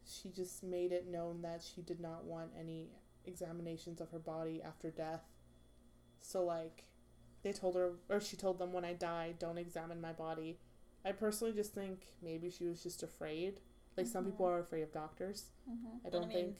[0.08, 2.90] she just made it known that she did not want any
[3.26, 5.22] examinations of her body after death.
[6.20, 6.84] So like
[7.42, 10.58] they told her or she told them when I die, don't examine my body.
[11.04, 13.60] I personally just think maybe she was just afraid.
[13.96, 15.46] Like some people are afraid of doctors.
[15.68, 16.06] Mm-hmm.
[16.06, 16.56] I But I don't mean, think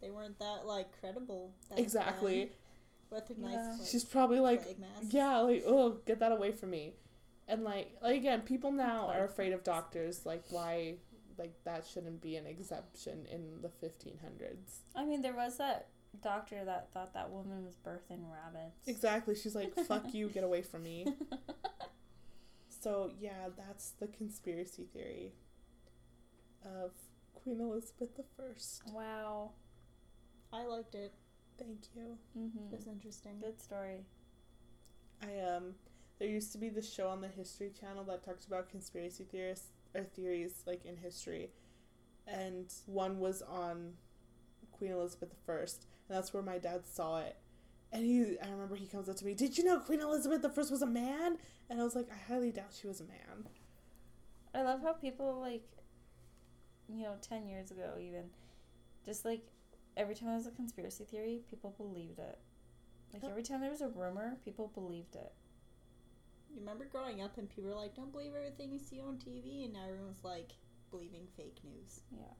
[0.00, 1.54] They weren't that like credible.
[1.70, 2.44] back exactly.
[2.44, 2.50] then
[3.10, 3.78] With their nice.
[3.78, 4.76] Like, She's probably like
[5.10, 6.94] yeah, like oh, get that away from me.
[7.48, 10.26] And like like again, people now are afraid of doctors.
[10.26, 10.96] Like why
[11.38, 14.80] like that shouldn't be an exception in the 1500s.
[14.94, 15.88] I mean, there was that
[16.22, 18.86] doctor that thought that woman was birthing rabbits.
[18.86, 19.34] Exactly.
[19.34, 21.06] She's like, fuck you, get away from me.
[22.80, 25.32] So, yeah, that's the conspiracy theory
[26.64, 26.92] of
[27.34, 28.92] Queen Elizabeth I.
[28.92, 29.50] Wow.
[30.52, 31.12] I liked it.
[31.58, 32.18] Thank you.
[32.38, 32.72] Mm-hmm.
[32.72, 33.40] It was interesting.
[33.40, 34.04] Good story.
[35.22, 35.74] I um
[36.18, 39.68] there used to be this show on the History Channel that talks about conspiracy theorists
[39.94, 41.50] or theories like in history,
[42.26, 43.94] and one was on
[44.72, 45.68] Queen Elizabeth I, and
[46.08, 47.36] that's where my dad saw it.
[47.90, 50.60] And he, I remember he comes up to me, "Did you know Queen Elizabeth I
[50.70, 51.38] was a man?"
[51.70, 53.48] And I was like, "I highly doubt she was a man."
[54.54, 55.66] I love how people like,
[56.88, 58.24] you know, ten years ago even,
[59.04, 59.42] just like
[59.96, 62.38] every time there was a conspiracy theory, people believed it.
[63.12, 65.32] Like every time there was a rumor, people believed it.
[66.50, 69.64] You remember growing up and people were like, "Don't believe everything you see on TV,"
[69.64, 70.52] and now everyone's like,
[70.90, 72.00] believing fake news.
[72.10, 72.34] Yeah.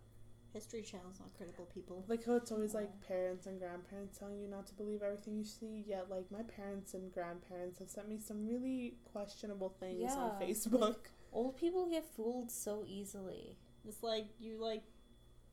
[0.52, 2.04] History Channel's not credible, people.
[2.08, 5.44] Like how it's always like parents and grandparents telling you not to believe everything you
[5.44, 5.84] see.
[5.86, 10.46] Yet, like my parents and grandparents have sent me some really questionable things on Yeah.
[10.46, 10.96] Facebook.
[11.32, 13.58] Old people get fooled so easily.
[13.86, 14.84] It's like you like,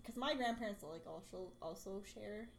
[0.01, 2.49] because my grandparents like also also share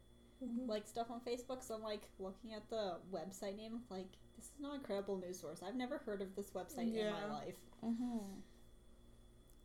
[0.43, 0.69] mm-hmm.
[0.69, 1.63] like stuff on Facebook.
[1.63, 5.39] So I'm like looking at the website name, like this is not a credible news
[5.39, 5.61] source.
[5.65, 7.55] I've never heard of this website in my life.
[7.85, 8.17] Mm-hmm.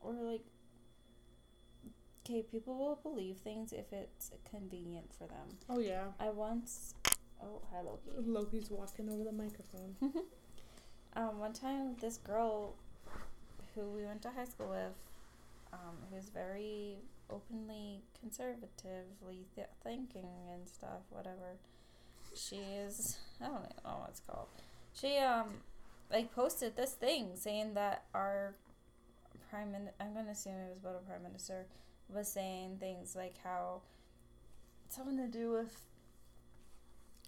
[0.01, 0.45] Or like,
[2.25, 5.59] okay, people will believe things if it's convenient for them.
[5.69, 6.95] Oh yeah, I once,
[7.43, 8.11] oh hi Loki.
[8.19, 9.97] Loki's walking over the microphone.
[11.15, 12.75] Um, one time, this girl
[13.75, 14.97] who we went to high school with,
[15.73, 16.97] um, who's very
[17.29, 21.59] openly conservatively th- thinking and stuff, whatever.
[22.35, 24.49] She is, I don't know what it's called.
[24.95, 25.49] She, um,
[26.11, 28.55] like, posted this thing saying that our
[29.51, 31.67] prime minister, I'm to assume it was about a prime minister,
[32.09, 33.83] was saying things like how
[34.89, 35.75] something to do with,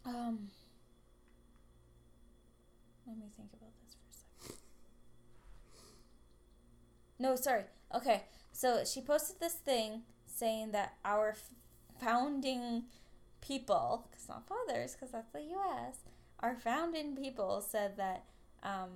[0.04, 0.48] um,
[3.06, 4.58] let me think about this for a second.
[7.18, 7.64] No, sorry.
[7.94, 11.36] Okay, so she posted this thing saying that our
[12.00, 12.84] founding
[13.46, 15.98] people, because not fathers, because that's the U.S.,
[16.40, 18.24] our founding people said that
[18.62, 18.90] um,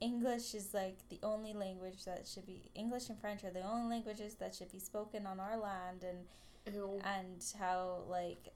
[0.00, 3.88] English is like the only language that should be English and French are the only
[3.88, 6.26] languages that should be spoken on our land, and
[6.74, 7.00] Ew.
[7.04, 8.48] and how like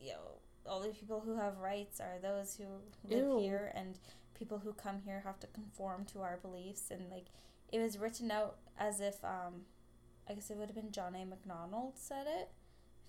[0.00, 2.64] you know all the people who have rights are those who
[3.08, 3.38] live Ew.
[3.38, 3.98] here and
[4.36, 7.26] people who come here have to conform to our beliefs and like
[7.72, 9.62] it was written out as if um
[10.28, 12.50] i guess it would have been john a macdonald said it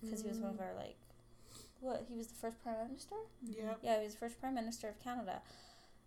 [0.02, 0.98] because he was one of our like
[1.80, 3.74] what he was the first prime minister Yeah.
[3.82, 5.42] yeah, he was the first prime minister of Canada,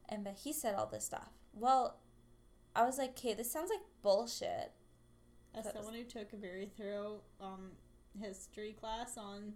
[0.08, 1.30] and but he said all this stuff.
[1.54, 1.98] Well,
[2.74, 4.72] I was like, okay, this sounds like bullshit.
[5.54, 7.72] As That was- someone who took a very thorough um,
[8.20, 9.54] history class on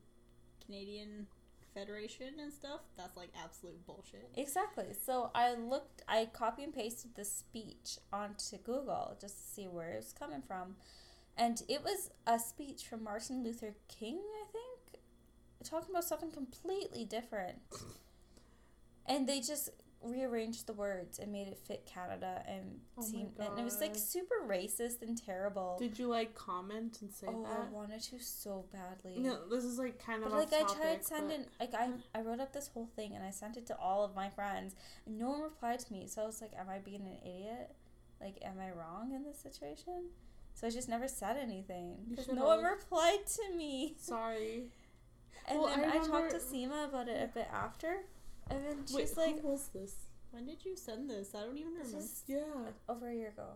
[0.64, 1.26] Canadian
[1.74, 4.28] Federation and stuff, that's like absolute bullshit.
[4.36, 4.86] Exactly.
[5.04, 9.92] So I looked, I copy and pasted the speech onto Google just to see where
[9.92, 10.76] it was coming from,
[11.36, 15.02] and it was a speech from Martin Luther King, I think,
[15.64, 17.58] talking about something completely different.
[19.06, 19.70] And they just
[20.02, 23.80] rearranged the words and made it fit Canada and Oh my seem, and it was
[23.80, 25.76] like super racist and terrible.
[25.78, 29.18] Did you like comment and say oh, I wanted to so badly.
[29.18, 31.90] No, this is like kind of But like I topic, tried but- sending like I
[32.14, 34.74] I wrote up this whole thing and I sent it to all of my friends
[35.06, 36.06] and no one replied to me.
[36.06, 37.74] So I was like, Am I being an idiot?
[38.20, 40.10] Like, am I wrong in this situation?
[40.54, 43.94] So I just never said anything because no one replied to me.
[43.98, 44.70] Sorry.
[45.48, 47.96] And Well, then I I, talked to remember- Seema about it a bit after,
[48.50, 49.94] and then she's Wait, like, who was this?
[50.30, 51.34] When did you send this?
[51.34, 51.98] I don't even remember.
[52.26, 52.38] Yeah,
[52.88, 53.48] over a year ago.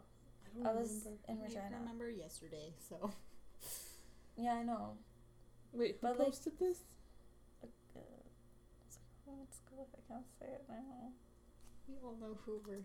[0.44, 1.20] I don't I was remember.
[1.28, 1.78] in I Regina.
[1.80, 3.11] remember yesterday, so
[4.37, 4.98] Yeah, I know.
[5.72, 6.80] Wait, who but, like- posted this?
[7.62, 8.00] Uh,
[9.26, 11.12] Let's go if I can't say it now.
[11.88, 12.82] we all know who we're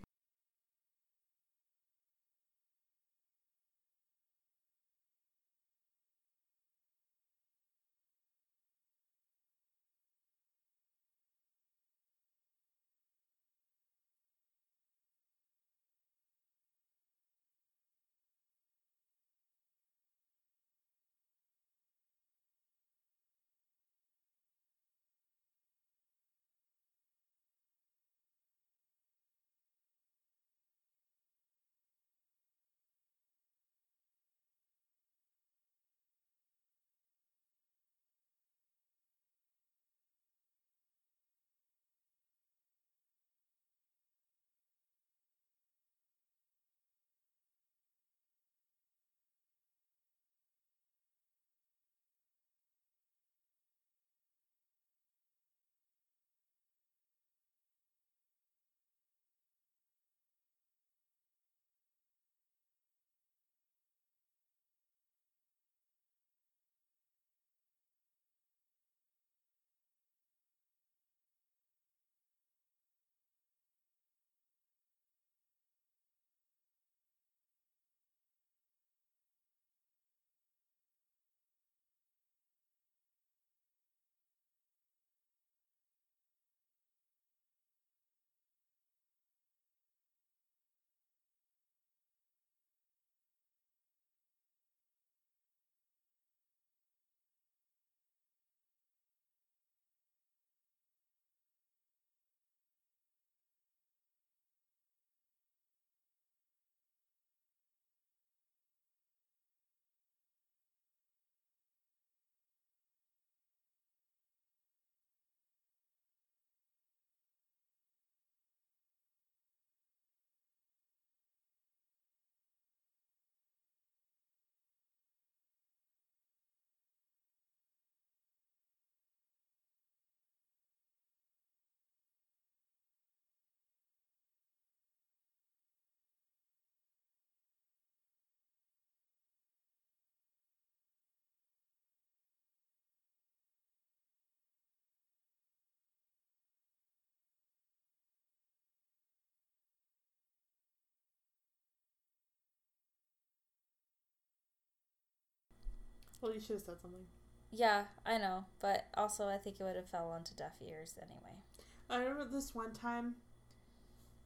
[156.23, 157.05] Well, you should have said something.
[157.51, 161.43] Yeah, I know, but also I think it would have fell onto deaf ears anyway.
[161.89, 163.15] I remember this one time,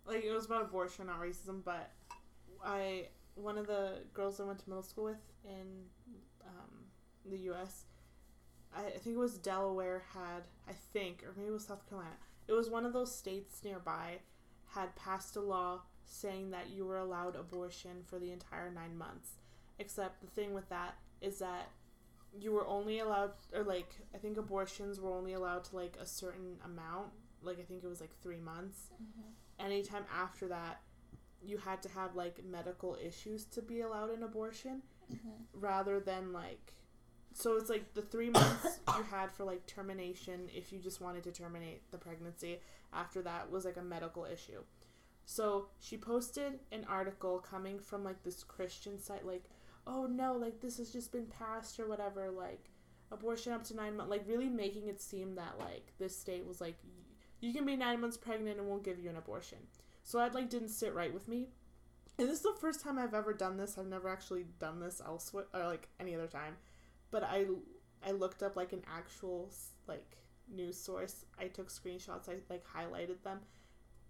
[0.06, 1.90] like it was about abortion, not racism, but
[2.64, 5.86] I one of the girls I went to middle school with in
[6.46, 6.70] um,
[7.26, 7.86] the U.S.
[8.76, 12.16] I, I think it was Delaware had I think, or maybe it was South Carolina.
[12.48, 14.20] It was one of those states nearby
[14.68, 19.32] had passed a law saying that you were allowed abortion for the entire nine months.
[19.80, 21.70] Except the thing with that is that
[22.40, 26.06] you were only allowed, or like I think abortions were only allowed to like a
[26.06, 27.08] certain amount.
[27.42, 28.90] Like I think it was like three months.
[28.96, 29.66] Mm-hmm.
[29.66, 30.82] Anytime after that,
[31.44, 34.82] you had to have like medical issues to be allowed an abortion,
[35.12, 35.60] mm-hmm.
[35.60, 36.74] rather than like.
[37.34, 41.24] So it's like the three months you had for like termination if you just wanted
[41.24, 42.60] to terminate the pregnancy.
[42.94, 44.64] After that was like a medical issue.
[45.30, 49.44] So she posted an article coming from like this Christian site, like,
[49.88, 52.70] oh no, like this has just been passed or whatever, like
[53.12, 56.62] abortion up to nine months, like really making it seem that like this state was
[56.62, 56.76] like,
[57.40, 59.60] you can be nine months pregnant and we'll give you an abortion.
[60.04, 61.48] So that like didn't sit right with me.
[62.20, 63.78] And this is the first time I've ever done this.
[63.78, 66.56] I've never actually done this elsewhere or like any other time.
[67.12, 67.46] But I
[68.06, 69.50] I looked up like an actual
[69.88, 70.18] like
[70.54, 71.26] news source.
[71.40, 72.30] I took screenshots.
[72.30, 73.40] I like highlighted them,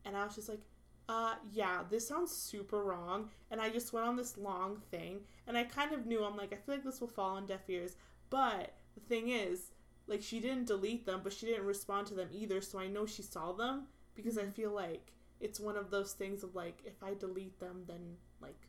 [0.06, 0.62] and I was just like,
[1.10, 3.30] uh, yeah, this sounds super wrong.
[3.52, 6.24] And I just went on this long thing, and I kind of knew.
[6.24, 7.96] I'm like, I feel like this will fall on deaf ears.
[8.30, 9.72] But the thing is,
[10.08, 12.62] like, she didn't delete them, but she didn't respond to them either.
[12.62, 16.44] So I know she saw them because I feel like it's one of those things
[16.44, 18.68] of like, if I delete them, then like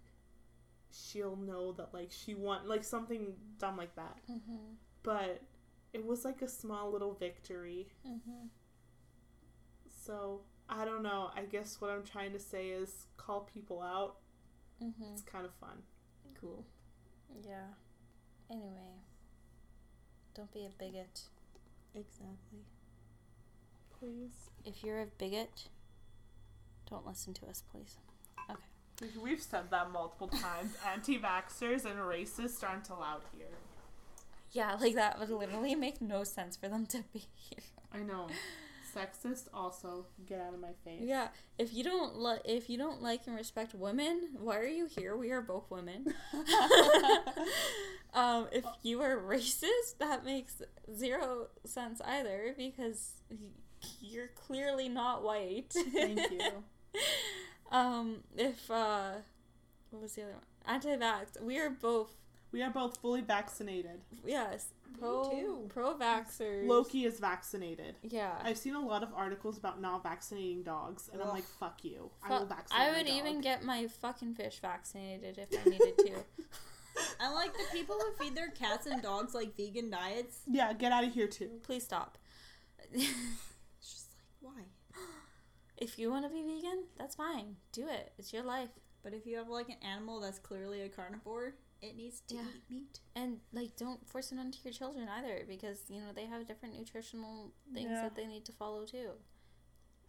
[0.92, 4.18] she'll know that like she want like something dumb like that.
[4.30, 4.74] Mm-hmm.
[5.02, 5.42] But
[5.92, 7.88] it was like a small little victory.
[8.06, 8.46] Mm-hmm.
[10.04, 11.30] So I don't know.
[11.36, 14.16] I guess what I'm trying to say is call people out.
[14.82, 15.12] Mm-hmm.
[15.12, 15.82] It's kind of fun.
[16.40, 16.64] Cool.
[17.46, 17.66] Yeah.
[18.50, 19.02] Anyway,
[20.34, 21.22] don't be a bigot.
[21.94, 22.64] Exactly.
[23.98, 24.50] Please.
[24.64, 25.68] If you're a bigot,
[26.88, 27.96] don't listen to us, please.
[28.50, 29.10] Okay.
[29.22, 30.76] We've said that multiple times.
[30.92, 33.46] Anti vaxxers and racists aren't allowed here.
[34.52, 37.64] Yeah, like that would literally make no sense for them to be here.
[37.92, 38.28] I know.
[38.94, 40.06] Sexist also.
[40.26, 41.02] Get out of my face.
[41.02, 41.28] Yeah,
[41.58, 45.16] if you don't like if you don't like and respect women, why are you here?
[45.16, 46.14] We are both women.
[48.14, 50.62] um, if you are racist, that makes
[50.96, 53.22] zero sense either because
[54.00, 55.72] you're clearly not white.
[55.72, 57.00] Thank you.
[57.70, 59.12] um, if uh,
[59.90, 60.74] what was the other one?
[60.74, 61.40] Anti-vax.
[61.40, 62.12] We are both
[62.52, 64.00] We are both fully vaccinated.
[64.24, 64.68] yes
[64.98, 65.66] pro too.
[65.68, 66.66] pro vaxxers.
[66.66, 67.96] Loki is vaccinated.
[68.02, 68.32] Yeah.
[68.42, 72.10] I've seen a lot of articles about not vaccinating dogs, and I'm like, fuck you.
[72.22, 73.16] I will vaccinate I my would dog.
[73.16, 76.12] even get my fucking fish vaccinated if I needed to.
[77.20, 80.40] I like the people who feed their cats and dogs like vegan diets.
[80.46, 81.60] Yeah, get out of here too.
[81.62, 82.18] Please stop.
[82.92, 83.04] It's
[83.80, 84.06] just
[84.42, 84.62] like why?
[85.76, 87.56] if you want to be vegan, that's fine.
[87.72, 88.12] Do it.
[88.18, 88.70] It's your life.
[89.02, 92.42] But if you have like an animal that's clearly a carnivore, it needs to Yeah.
[92.54, 93.00] eat meat.
[93.14, 96.76] And like don't force it onto your children either because, you know, they have different
[96.76, 98.02] nutritional things Yeah.
[98.02, 99.12] that they need to follow too.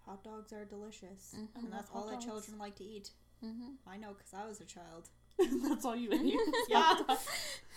[0.05, 1.47] Hot dogs are delicious, Mhm.
[1.55, 3.11] and that's Hot all that children like to eat.
[3.43, 3.77] Mhm.
[3.85, 5.09] I know because I was a child.
[5.69, 6.37] That's all you eat.
[6.69, 6.99] Yeah,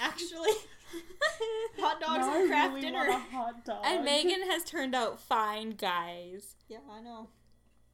[0.00, 0.50] actually,
[1.78, 2.98] hot dogs Now and I craft really dinner.
[3.08, 3.82] want a hot dog.
[3.84, 6.56] And Maegan has turned out fine, guys.
[6.68, 7.28] Yeah, I know.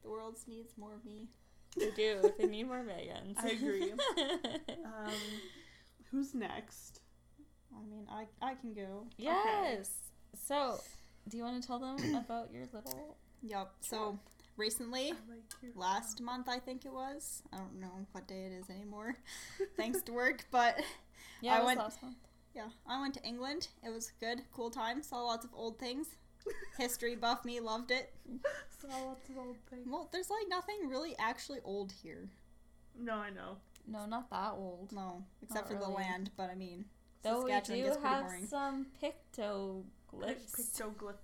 [0.01, 1.29] The world needs more of me.
[1.77, 2.33] They do.
[2.39, 3.37] They need more Maegans.
[3.37, 3.91] I agree.
[3.91, 5.13] Um,
[6.11, 7.01] who's next?
[7.75, 9.05] I mean, I I can go.
[9.17, 9.91] yes.
[10.47, 10.79] So,
[11.27, 13.71] do you want to tell them about your little Yep.
[13.81, 14.19] So
[14.57, 17.41] recently, like your- last month I think it was.
[17.53, 19.15] I don't know what day it is anymore,
[19.77, 20.45] thanks to work.
[20.51, 20.79] But
[21.41, 22.17] Yeah, I it was went- last month.
[22.55, 23.69] yeah, I went to England.
[23.85, 25.01] It was good, cool time.
[25.03, 26.07] Saw lots of old things.
[26.77, 28.13] History buff me loved it.
[28.81, 29.85] Saw lots of old things.
[29.87, 32.29] Well, there's like nothing really actually old here.
[32.97, 33.57] No, I know.
[33.91, 34.91] No, not that old.
[34.93, 36.31] No, except Not for the land.
[36.37, 36.85] But I mean,
[37.23, 38.45] Though we Saskatchewan do gets pretty have boring.
[38.47, 40.51] some pictoglyphs.
[40.55, 41.15] Pictoglyphs.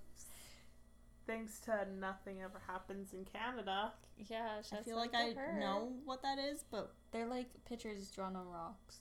[1.26, 3.92] Thanks to nothing ever happens in Canada.
[4.16, 5.58] Yeah, I feel like I her.
[5.58, 9.00] know what that is, but They're like pictures drawn on rocks,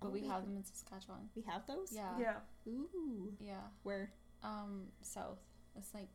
[0.00, 1.30] but Oh, we we have have- them in Saskatchewan.
[1.34, 1.90] we have those.
[1.92, 2.18] Yeah.
[2.18, 2.36] Yeah.
[2.68, 3.32] Ooh.
[3.40, 3.62] Yeah.
[3.82, 5.38] Where Um, south.
[5.76, 6.08] It's like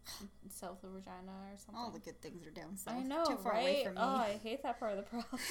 [0.50, 1.76] south of Regina or something.
[1.76, 2.96] all the good things are down south.
[2.96, 3.62] I know, Too far right?
[3.62, 4.02] away from me.
[4.02, 5.42] Oh, I hate that part of the province.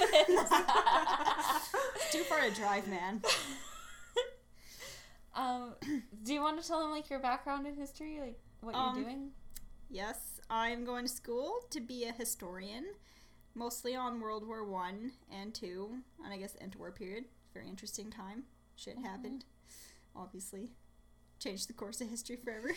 [2.11, 3.23] Too far to drive, man.
[5.35, 5.75] um,
[6.23, 9.05] do you want to tell them like your background in history, like what Um, you're
[9.05, 9.31] doing?
[9.91, 12.85] Yes, I'm going to school to be a historian,
[13.55, 17.25] mostly on World War One and Two, and I guess the interwar period.
[17.55, 18.45] Very interesting time.
[18.77, 19.05] Shit Mhm.
[19.05, 19.45] happened.
[20.17, 20.73] obviously
[21.39, 22.73] changed the course of history forever.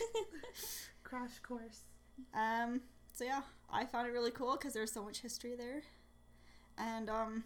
[1.11, 1.81] Crash course.
[2.33, 2.79] um,
[3.11, 5.83] so yeah, I found it really cool because there's so much history there.
[6.77, 7.43] And um,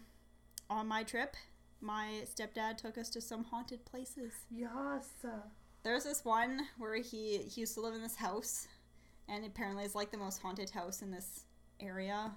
[0.70, 1.34] on my trip,
[1.80, 4.32] my stepdad took us to some haunted places.
[4.54, 5.10] Yes.
[5.82, 8.68] There's this one where he, he used to live in this house,
[9.28, 11.44] and apparently it's like the most haunted house in this
[11.80, 12.30] area.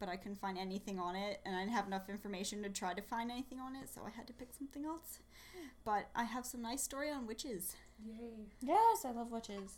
[0.00, 2.94] But I couldn't find anything on it, and I didn't have enough information to try
[2.94, 5.18] to find anything on it, so I had to pick something else.
[5.84, 7.76] But I have some nice story on witches.
[8.02, 8.48] Yay.
[8.62, 9.76] Yes, I love witches.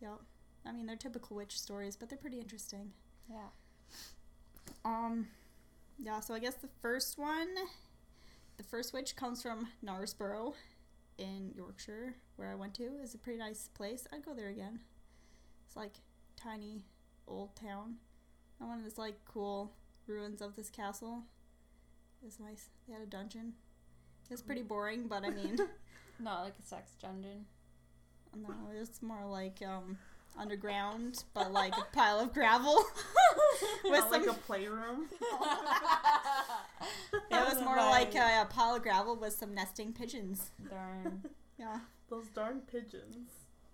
[0.00, 0.20] Yep.
[0.66, 2.92] I mean, they're typical witch stories, but they're pretty interesting.
[3.30, 3.48] Yeah.
[4.84, 5.28] Um,
[5.98, 7.48] yeah, so I guess the first one,
[8.56, 10.54] the first witch comes from Knaresborough
[11.18, 12.90] in Yorkshire, where I went to.
[13.02, 14.06] It's a pretty nice place.
[14.12, 14.80] I'd go there again.
[15.66, 15.94] It's like
[16.36, 16.84] tiny
[17.26, 17.96] old town.
[18.60, 19.72] I wanted this like cool
[20.06, 21.22] ruins of this castle.
[22.22, 22.70] It was nice.
[22.86, 23.54] They had a dungeon.
[24.24, 25.58] It was pretty boring, but I mean,
[26.18, 27.44] Not like a sex dungeon.
[28.34, 29.98] No, it's more like um
[30.38, 32.76] underground, but like a pile of gravel
[33.84, 35.06] with Not some like a playroom.
[37.30, 40.50] It was more like a, a pile of gravel with some nesting pigeons.
[40.70, 41.22] Darn.
[41.58, 41.78] Yeah,
[42.10, 43.30] Those darn pigeons.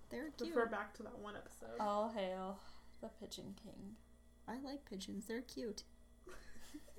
[0.09, 0.55] they're cute.
[0.55, 1.81] Refer back to that one episode.
[1.81, 2.61] All hail
[3.01, 3.97] the Pigeon King.
[4.47, 5.27] I like pigeons.
[5.27, 5.83] They're cute.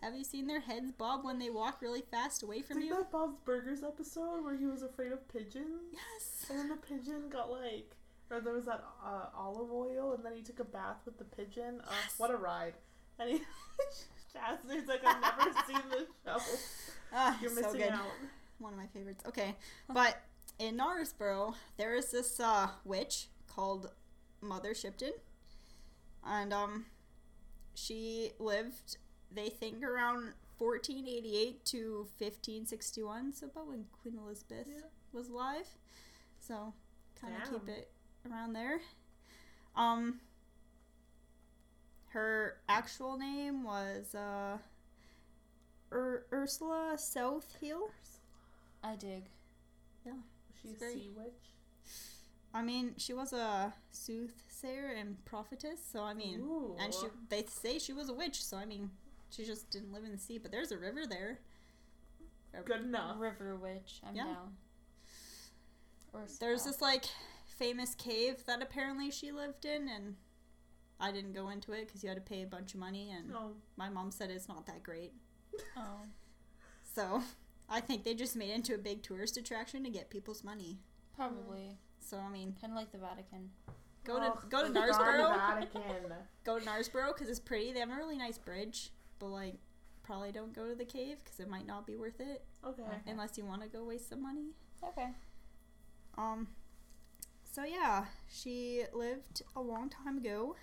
[0.04, 2.96] Have you seen their heads bob when they walk really fast away from Think you?
[2.98, 5.94] that Bob's Burgers episode where he was afraid of pigeons?
[5.94, 6.46] Yes.
[6.50, 7.90] And then the pigeon got like,
[8.30, 11.24] or there was that uh, olive oil, and then he took a bath with the
[11.24, 11.82] pigeon.
[11.88, 12.16] Uh, Yes.
[12.18, 12.74] what a ride!
[13.18, 13.42] And he,
[14.34, 16.38] Chastity's like, I've never seen this show.
[17.14, 17.92] Ah, You're so missing good.
[17.92, 18.02] out.
[18.60, 19.24] One of my favorites.
[19.28, 19.56] Okay,
[19.88, 20.22] but
[20.60, 23.90] in Knaresborough, there is this uh, witch called
[24.42, 25.14] Mother Shipton,
[26.26, 26.88] and um,
[27.76, 28.98] she lived,
[29.36, 34.82] they think, around 1488 to 1561, so about when Queen Elizabeth Yeah.
[35.12, 35.68] was alive.
[36.40, 36.74] So
[37.20, 37.92] kind of keep it
[38.30, 38.80] around there.
[39.76, 40.20] Um,
[42.10, 44.58] her actual name was uh,
[45.92, 47.90] Ur- Ursula Southhill.
[48.84, 49.30] I dig.
[50.06, 50.16] Was
[50.62, 51.34] she a sea witch?
[52.54, 56.76] I mean, she was a soothsayer and prophetess, so I mean, Ooh.
[56.80, 58.92] and she they say she was a witch, so I mean,
[59.36, 60.38] she just didn't live in the sea.
[60.38, 61.40] But there's a river there.
[62.66, 63.20] Good enough.
[63.20, 64.00] River Witch.
[64.08, 64.26] I'm Yeah.
[64.26, 64.56] down.
[66.14, 67.06] Or There's uh, this like
[67.58, 70.16] famous cave that apparently she lived in, and
[71.00, 73.30] I didn't go into it because you had to pay a bunch of money, and
[73.30, 73.54] No.
[73.76, 75.14] my mom said it's not that great.
[75.78, 76.02] Oh.
[76.84, 77.22] So
[77.70, 80.80] I think they just made it into a big tourist attraction to get people's money.
[81.16, 81.60] Probably.
[81.60, 81.76] Mm.
[82.00, 83.50] So I mean, Kind of like the Vatican.
[84.04, 85.36] go to Ugh, go to darn Knaresborough.
[85.38, 85.82] Vatican.
[86.44, 87.72] go to Knaresborough because it's pretty.
[87.74, 88.92] They have a really nice bridge,
[89.24, 89.56] but like
[90.04, 92.84] probably don't go to the cave because it might not be worth it Okay.
[93.08, 94.52] unless you want to go waste some money.
[94.84, 95.08] Okay.
[96.18, 96.48] Um,
[97.50, 100.56] so yeah, she lived a long time ago,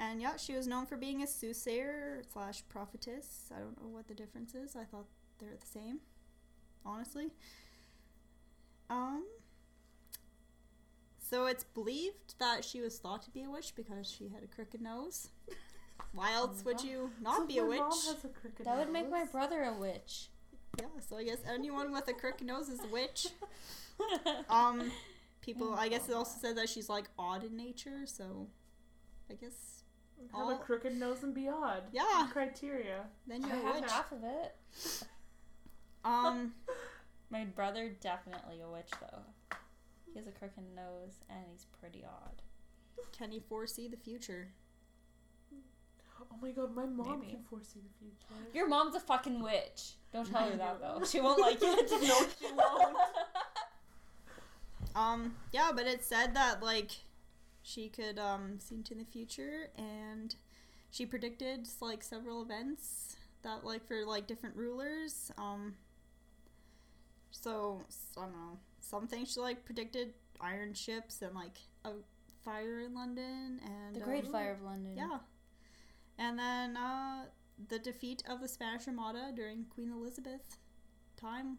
[0.00, 3.50] and yeah, she was known for being a soothsayer slash prophetess.
[3.56, 4.74] I don't know what the difference is.
[4.74, 5.06] I thought
[5.38, 6.00] they're the same,
[6.84, 7.30] honestly.
[8.90, 9.24] Um.
[11.18, 14.46] So it's believed that she was thought to be a witch because she had a
[14.46, 15.28] crooked nose.
[16.16, 17.80] Why else would you not So be a witch?
[18.24, 20.28] A crooked That would make my brother a witch.
[20.80, 23.28] Yeah, so I guess anyone with a crooked nose is a witch.
[24.50, 24.92] Um,
[25.40, 28.48] people, I guess it also says that she's like odd in nature, so
[29.30, 29.84] I guess
[30.32, 31.84] Have all- a crooked nose and be odd.
[31.92, 32.28] Yeah.
[32.30, 33.04] Criteria.
[33.26, 33.90] then you're a have witch.
[33.90, 34.54] half of it.
[36.04, 36.54] Um,
[37.30, 39.22] My brother definitely a witch though.
[40.12, 42.42] He has a crooked nose and he's pretty odd.
[43.12, 44.52] can he foresee the future?
[46.32, 47.32] Oh my god, my mom Maybe.
[47.32, 48.50] can foresee the future.
[48.54, 49.94] Your mom's a fucking witch.
[50.12, 51.02] Don't tell her that though.
[51.04, 51.90] She won't like it.
[51.90, 51.98] no,
[52.38, 52.96] she won't.
[54.94, 56.90] Um, yeah, but it said that like
[57.62, 60.34] she could um see into the future and
[60.90, 65.30] she predicted like several events that like for like different rulers.
[65.36, 65.74] Um,
[67.30, 67.82] so
[68.16, 68.58] I don't know.
[68.80, 71.90] Some things she like predicted iron ships and like a
[72.42, 74.94] fire in London and The Great um, Fire of London.
[74.96, 75.18] Yeah.
[76.18, 77.24] And then uh,
[77.68, 80.58] the defeat of the Spanish Armada during Queen Elizabeth
[81.16, 81.58] time,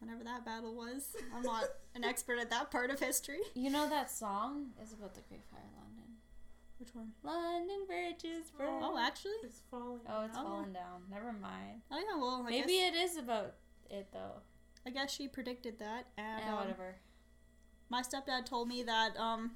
[0.00, 1.16] whenever that battle was.
[1.34, 3.40] I'm not an expert at that part of history.
[3.54, 6.02] You know that song is about the Great Fire of London.
[6.78, 7.12] Which one?
[7.22, 8.82] London bridges burn.
[8.82, 9.32] Oh, actually?
[9.42, 10.00] It's falling.
[10.08, 10.48] Oh, it's Oh, yeah.
[10.48, 11.02] falling down.
[11.10, 11.80] Never mind.
[11.90, 13.54] Oh, yeah, well, I Maybe guess, it is about
[13.90, 14.42] it though.
[14.86, 16.08] I guess she predicted that.
[16.18, 16.96] And Yeah, um, whatever.
[17.88, 19.52] my stepdad told me that um,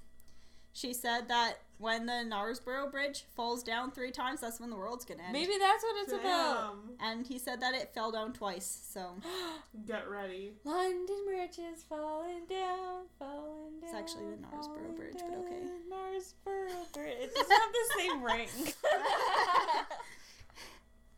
[0.72, 5.04] she said that when the Knaresborough Bridge falls down three times, that's when the world's
[5.04, 5.32] gonna end.
[5.32, 6.76] Maybe that's what it's about.
[7.00, 8.88] And he said that it fell down twice.
[8.92, 9.14] So
[9.86, 10.52] Get ready.
[10.64, 13.90] London Bridge is falling down, falling down.
[13.90, 15.60] It's actually the Knaresborough falling Bridge, but okay.
[15.60, 17.18] down, Knaresborough Bridge.
[17.20, 18.48] It doesn't have the same ring.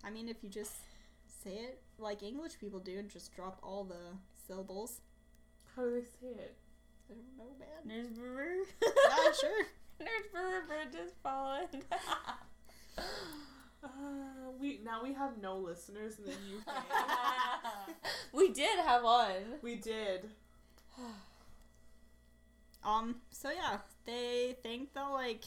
[0.04, 0.74] I mean, if you just
[1.42, 5.00] say it like English people do and just drop all the syllables.
[5.74, 6.56] How do they say it?
[7.12, 8.06] I don't know, man.
[8.06, 8.64] Knaresborough.
[8.82, 9.66] yeah, sure.
[10.00, 11.68] Knaresborough Bridge is falling.
[13.84, 16.84] Uh, we now we have no listeners in the UK.
[18.32, 19.58] we did have one.
[19.62, 20.28] we did.
[22.84, 25.44] Um, so yeah, they think that like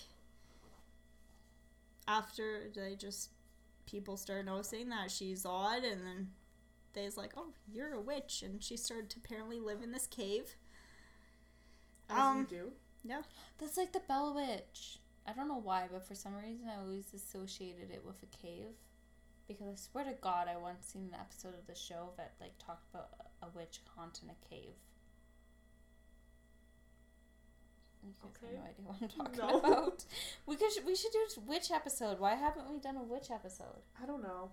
[2.07, 3.31] after they just
[3.85, 6.29] people started noticing that she's odd and then
[6.93, 10.55] they's like, Oh, you're a witch and she started to apparently live in this cave.
[12.09, 12.71] As Um, you do.
[13.03, 13.21] Yeah.
[13.57, 14.99] That's like the Bell Witch.
[15.27, 18.75] I don't know why, but for some reason I always associated it with a cave.
[19.47, 22.57] Because I swear to God, I once seen an episode of the show that like
[22.57, 23.09] talked about
[23.41, 24.73] a- a witch haunting a cave.
[28.03, 28.55] You guys Okay.
[28.55, 29.59] have no idea what I'm talking No.
[29.59, 30.05] about.
[30.45, 32.19] We could we should do a witch episode.
[32.19, 33.81] Why haven't we done a witch episode?
[34.01, 34.51] I don't know.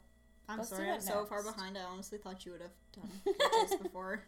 [0.48, 1.76] I'm Let's sorry, I'm so far behind.
[1.78, 4.24] I honestly thought you would have done witches before.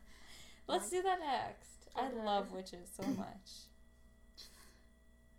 [0.66, 1.83] Let's do that next.
[1.96, 3.50] I love witches so much.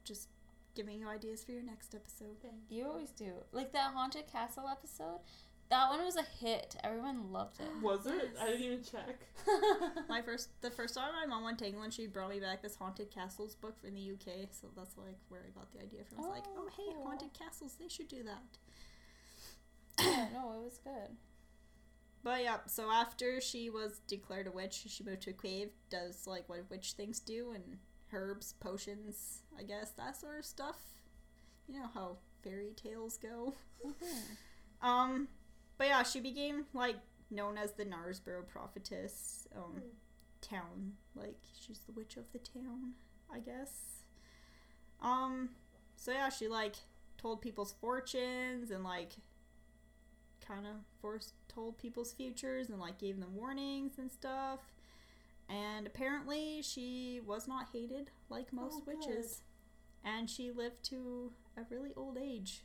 [0.04, 0.30] Just
[0.76, 2.36] giving you ideas for your next episode.
[2.70, 3.32] You always do.
[3.52, 5.20] Like that haunted castle episode.
[5.70, 6.76] That one was a hit.
[6.84, 7.66] Everyone loved it.
[7.82, 8.36] Was it?
[8.40, 9.18] I didn't even check.
[10.08, 12.76] My first, the first time my mom went to England, she brought me back this
[12.76, 14.50] haunted castles book from the UK.
[14.52, 16.20] So that's like where I got the idea from.
[16.20, 17.08] It's like, Oh, oh hey, cool.
[17.08, 18.44] haunted castles, they should do that.
[20.00, 21.18] yeah, no, it was good.
[22.26, 26.28] But yeah, so after she was declared a witch, she moved to a cave, does
[26.28, 27.78] like what witch things do, and
[28.12, 30.80] herbs, potions, I guess, that sort of stuff.
[31.70, 33.56] You know how fairy tales go.
[33.86, 33.94] Mhm.
[34.82, 35.30] Um,
[35.78, 36.98] but yeah, she became like
[37.32, 39.48] known as the Knaresborough prophetess.
[39.56, 39.82] Um,
[40.42, 42.94] town like she's the witch of the town,
[43.34, 44.04] I guess.
[45.02, 45.50] Um,
[45.96, 46.76] so yeah, she like
[47.18, 49.14] told people's fortunes and like
[50.48, 50.76] kind of
[51.56, 54.60] foretold people's futures and like gave them warnings and stuff.
[55.50, 58.98] And apparently, she was not hated like most Oh, good.
[58.98, 59.42] witches,
[60.04, 62.64] and she lived to a really old age.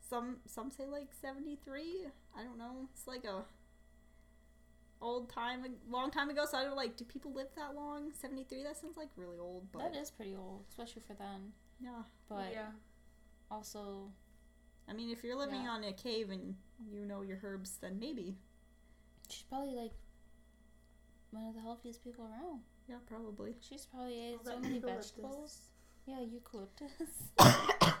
[0.00, 2.06] Some some say like seventy three.
[2.38, 2.88] I don't know.
[2.94, 3.44] It's like a
[5.02, 6.46] old time, a long time ago.
[6.50, 6.96] So I don't like.
[6.96, 8.12] Do people live that long?
[8.18, 8.62] Seventy three.
[8.62, 9.70] That sounds like really old.
[9.70, 11.52] But That is pretty old, especially for then.
[11.80, 12.02] yeah.
[12.30, 12.70] But yeah.
[13.50, 14.10] also,
[14.88, 15.70] I mean, if you're living Yeah.
[15.70, 16.56] on a cave and
[16.90, 18.36] you know your herbs, then maybe.
[19.28, 19.92] she's probably like
[21.30, 22.60] one of the healthiest people around.
[22.88, 23.54] Yeah, probably.
[23.60, 25.10] She's probably ate All so many eucalyptus.
[25.10, 25.58] vegetables.
[26.06, 26.90] Yeah, eucalyptus.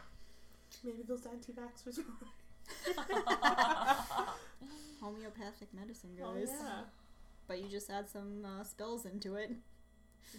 [0.84, 2.04] Maybe those anti-vaxxers were
[5.00, 6.48] Homeopathic medicine, Oh guys.
[6.50, 6.80] yeah.
[7.46, 9.52] But you just add some uh, spells into it.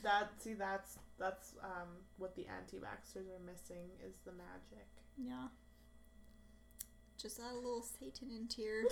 [0.04, 1.88] That see that's that's um
[2.18, 4.88] what the anti-vaxxers are missing is the magic.
[5.18, 5.48] Yeah.
[7.26, 8.84] Just add a little Satan into your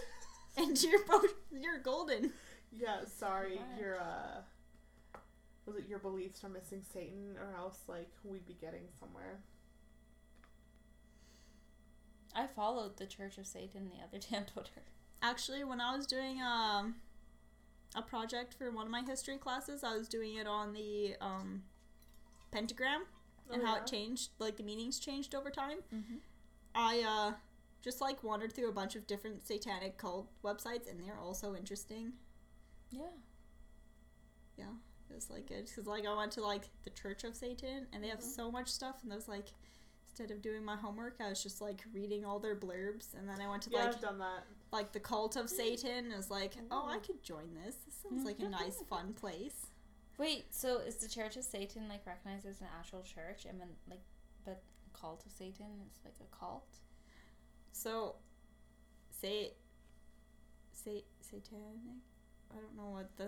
[0.57, 1.29] into your potion.
[1.51, 2.33] You're golden.
[2.71, 3.79] Yeah, sorry, Alright.
[3.79, 4.41] your uh
[5.67, 9.37] was it your beliefs are missing Satan or else like we'd be getting somewhere.
[12.35, 14.81] I followed the Church of Satan the other day on Twitter.
[15.21, 16.95] Actually, when I was doing um
[17.95, 21.61] a project for one of my history classes, I was doing it on the um
[22.51, 23.03] pentagram
[23.51, 23.81] and Oh, how yeah?
[23.81, 25.77] it changed, like the meanings changed over time.
[25.93, 26.15] Mm-hmm.
[26.73, 27.33] I uh
[27.83, 32.13] just like wandered through a bunch of different satanic cult websites, and they're also interesting.
[32.91, 33.01] Yeah.
[34.57, 34.65] Yeah,
[35.09, 38.03] it was like good because like I went to like the Church of Satan, and
[38.03, 38.35] they have Mhm.
[38.35, 39.53] so much stuff, and I was like.
[40.15, 43.41] Instead of doing my homework, I was just like reading all their blurbs, and then
[43.41, 44.43] I went to Yeah, like I've done that.
[44.71, 46.05] like the cult of Satan.
[46.05, 47.77] and was like, oh, I could join this.
[47.77, 49.65] This sounds like a nice, fun place.
[50.19, 53.69] Wait, so is the Church of Satan like recognized as an actual church, and then
[53.89, 54.03] like,
[54.45, 54.61] but
[54.93, 56.77] cult of Satan is like a cult?
[57.73, 58.15] So,
[59.21, 59.51] say,
[60.71, 61.97] say, satanic.
[62.51, 63.27] I don't know what the.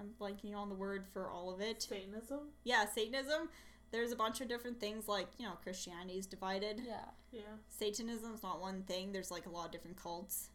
[0.00, 1.82] I'm blanking on the word for all of it.
[1.82, 2.50] Satanism?
[2.64, 3.48] Yeah, Satanism.
[3.90, 6.82] There's a bunch of different things like you know Christianity is divided.
[6.86, 7.04] Yeah.
[7.32, 7.40] Yeah.
[7.70, 9.12] Satanism's not one thing.
[9.12, 10.50] There's like a lot of different cults,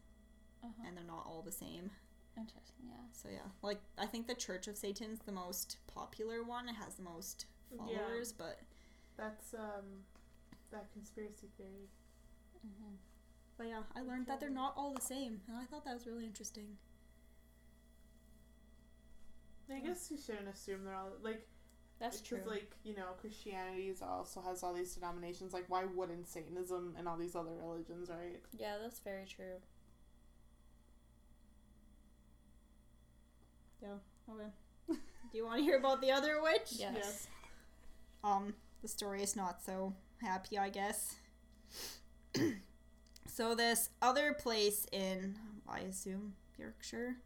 [0.62, 0.84] Uh-huh.
[0.86, 1.90] and they're not all the same.
[2.36, 2.86] Interesting.
[2.88, 2.94] Yeah.
[3.12, 6.68] So yeah, like I think the Church of Satan's the most popular one.
[6.68, 7.46] It has the most
[7.76, 8.60] followers, but
[9.16, 10.04] That's um
[10.70, 11.88] that conspiracy theory.
[12.66, 12.94] Mm-hmm.
[13.56, 16.06] But yeah, I learned that they're not all the same, and I thought that was
[16.06, 16.76] really interesting.
[19.74, 21.46] I guess you shouldn't assume they're all like
[21.98, 22.38] That's true.
[22.38, 25.52] Because, like, you know, Christianity is also has all these denominations.
[25.54, 28.40] Like, why wouldn't Satanism and all these other religions, right?
[28.58, 29.56] yeah, that's very true.
[33.82, 33.96] Yeah.
[34.30, 34.48] Okay.
[34.88, 36.72] Do you want to hear about the other witch?
[36.72, 36.94] Yes.
[36.96, 37.26] Yes.
[38.22, 41.16] Um, the story is not so happy, I guess.
[43.34, 45.34] so this other place in,
[45.68, 47.16] I assume, Yorkshire,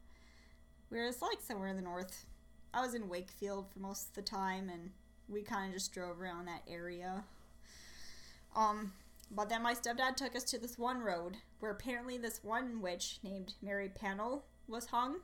[0.88, 2.24] where it's like somewhere in the north.
[2.72, 4.92] I was in Wakefield for most of the time, and
[5.28, 7.24] we kind of just drove around that area.
[8.56, 8.92] Um,
[9.30, 13.18] but then my stepdad took us to this one road where apparently this one witch
[13.22, 15.16] named Mary Pannal was hung,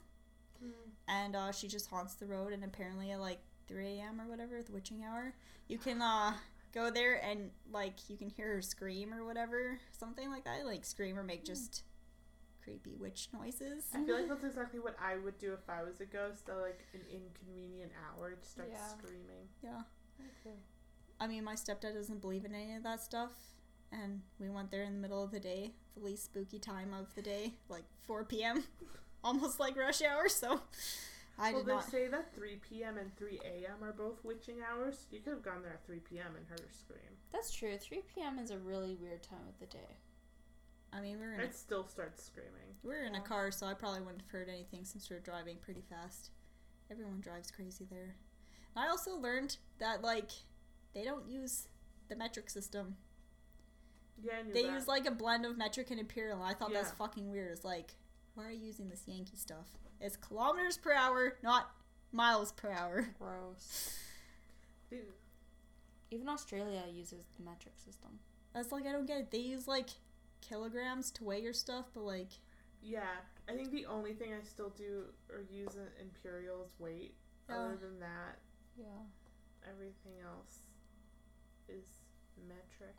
[1.08, 2.52] and uh, she just haunts the road.
[2.52, 4.20] And apparently at like 3 a.m.
[4.20, 5.32] or whatever, the witching hour,
[5.66, 6.34] you can uh,
[6.74, 10.84] go there and like you can hear her scream or whatever, something like that, like
[10.84, 11.46] scream or make hmm.
[11.46, 11.84] just
[12.62, 13.84] creepy witch noises.
[13.94, 16.48] I feel like that's exactly what I would do if I was a ghost.
[16.48, 18.88] At, like, an inconvenient hour, just start Yeah.
[18.88, 19.48] screaming.
[19.62, 19.82] Yeah.
[20.40, 20.56] Okay.
[21.20, 23.32] I mean, my stepdad doesn't believe in any of that stuff.
[23.92, 27.14] And we went there in the middle of the day, the least spooky time of
[27.14, 28.64] the day, like 4 p.m.,
[29.24, 30.28] almost like rush hour.
[30.28, 30.62] So
[31.38, 31.90] I well, did they not.
[31.90, 32.96] say that 3 p.m.
[32.96, 33.82] and 3 a.m.
[33.82, 35.06] are both witching hours.
[35.10, 36.36] You could have gone there at 3 p.m.
[36.36, 37.00] and heard her scream.
[37.32, 37.76] That's true.
[37.76, 38.38] 3 p.m.
[38.38, 39.96] is a really weird time of the day.
[40.92, 42.76] I mean, we are in a, I'd still start screaming.
[42.84, 45.20] we were in a car, so I probably wouldn't have heard anything since we were
[45.20, 46.30] driving pretty fast.
[46.88, 48.14] Everyone drives crazy there.
[48.76, 50.30] I also learned that, like,
[50.94, 51.66] they don't use
[52.08, 52.96] the metric system.
[54.22, 54.72] Yeah, I knew They that.
[54.72, 56.40] use like a blend of metric and imperial.
[56.42, 56.94] I thought that's Yeah.
[57.06, 57.50] fucking weird.
[57.50, 57.96] It's like,
[58.34, 59.66] why are you using this Yankee stuff?
[60.00, 61.70] It's kilometers per hour, not
[62.12, 63.08] miles per hour.
[63.18, 63.96] Gross.
[64.90, 64.98] They-
[66.10, 68.18] Even Australia uses the metric system.
[68.54, 69.30] That's like I don't get it.
[69.30, 69.88] They use like
[70.40, 72.30] kilograms to weigh your stuff, but like
[72.82, 73.02] Yeah,
[73.48, 77.14] I think the only thing I still do or use an imperial is weight.
[77.48, 78.38] Other than that,
[78.76, 79.02] Yeah.
[79.70, 80.60] everything else
[81.68, 81.84] is
[82.48, 82.96] metric.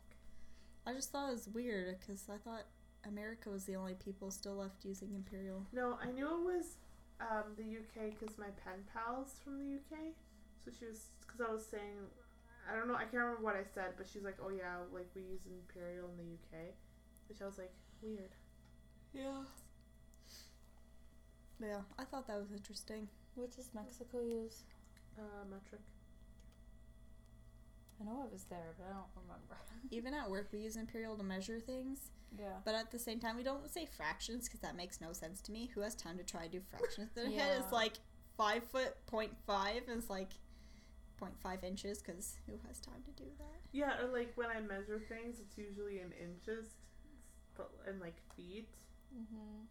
[0.86, 2.66] I just thought it was weird because I thought
[3.08, 5.66] America was the only people still left using imperial.
[5.72, 6.76] No, I knew it was
[7.20, 10.12] um, the UK because my pen pal's from the UK.
[10.64, 11.96] So she was because I was saying,
[12.70, 15.08] I don't know, I can't remember what I said, but she's like, oh yeah, like
[15.14, 16.74] we use imperial in the UK,
[17.28, 18.34] which I was like, weird.
[19.14, 19.42] Yeah.
[21.60, 23.08] Yeah, I thought that was interesting.
[23.34, 24.64] What does Mexico use?
[25.18, 25.80] Uh, metric.
[28.00, 29.56] I know I was there, but I don't remember.
[29.90, 32.58] Even at work, we use imperial to measure things, Yeah.
[32.64, 35.52] but at the same time, we don't say fractions because that makes no sense to
[35.52, 35.70] me.
[35.74, 37.10] Who has time to try to do fractions?
[37.14, 37.66] Their head Yeah.
[37.66, 37.94] is like
[38.36, 40.30] five foot point five, and it's like
[41.20, 43.60] 0.5 inches because who has time to do that?
[43.72, 46.74] Yeah, or like when I measure things, it's usually in inches,
[47.56, 48.68] but and like feet.
[49.16, 49.62] Mm-hmm.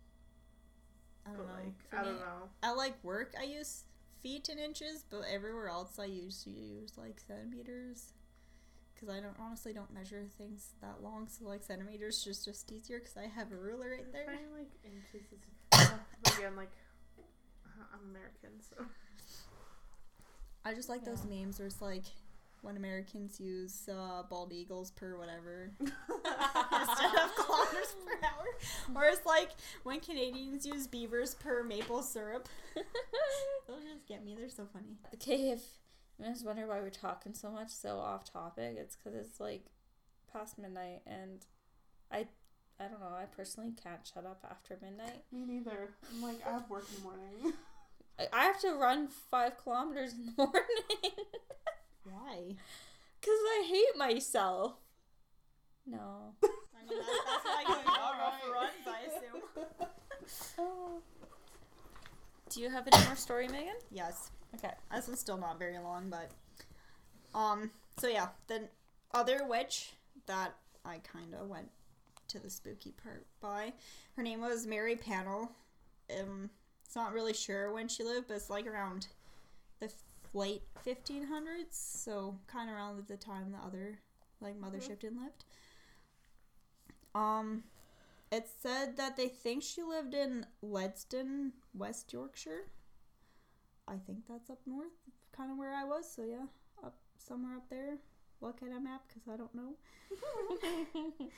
[1.27, 1.53] I don't but know.
[1.53, 2.49] like For I me, don't know.
[2.63, 3.83] At like work, I use
[4.23, 8.13] feet and inches, but everywhere else, I usually use like centimeters.
[8.95, 12.99] Because I don't honestly don't measure things that long, so like centimeters is just easier
[12.99, 14.25] because I have a ruler right I there.
[14.25, 15.39] find like inches is.
[15.73, 16.71] uh, but again, like
[17.67, 18.85] uh, I'm American, so
[20.63, 21.43] I just like those Yeah.
[21.45, 22.05] memes where it's like
[22.61, 29.25] when Americans use uh, bald eagles per whatever instead of kilometers per hour, or it's
[29.25, 29.49] like
[29.83, 32.47] when Canadians use beavers per maple syrup.
[33.67, 34.35] Those just get me.
[34.35, 34.97] They're so funny.
[35.15, 35.61] Okay, if
[36.19, 39.65] you just wonder why we're talking so much, so off topic, it's because it's like
[40.31, 41.45] past midnight, and
[42.11, 42.25] I,
[42.79, 43.07] I don't know.
[43.15, 45.23] I personally can't shut up after midnight.
[45.31, 45.89] me neither.
[46.13, 47.53] I'm like I have work in the morning.
[48.19, 51.15] I, I have to run five kilometers in the morning
[52.05, 52.55] Why?
[53.19, 54.73] because I hate myself.
[55.85, 56.33] No.
[56.43, 59.41] I mean, that's, that's why I go, I'll go for runs, I assume.
[60.57, 61.01] Oh.
[62.49, 63.75] Do you have any more story, Maegan?
[63.91, 64.31] Yes.
[64.55, 64.73] Okay.
[64.93, 66.31] This one's still not very long, but
[67.37, 67.71] um.
[67.97, 68.67] So yeah, the
[69.13, 69.93] other witch
[70.25, 70.53] that
[70.83, 71.69] I kind of went
[72.27, 73.71] to the spooky part by,
[74.17, 75.49] her name was Mary Pannal.
[76.19, 76.49] Um,
[76.85, 79.07] it's not really sure when she lived, but it's like around
[79.79, 79.89] the
[80.33, 83.99] late 1500s, so kind of around the time the other
[84.41, 84.87] like Mother Mhm.
[84.87, 85.45] Shipton lived.
[87.13, 87.63] Um,
[88.31, 92.65] it said that they think she lived in Ledston, West Yorkshire.
[93.87, 94.93] I think that's up north,
[95.35, 96.11] kind of where I was.
[96.11, 96.45] So yeah,
[96.83, 97.97] up somewhere up there.
[98.41, 99.75] Look at a map because I don't know.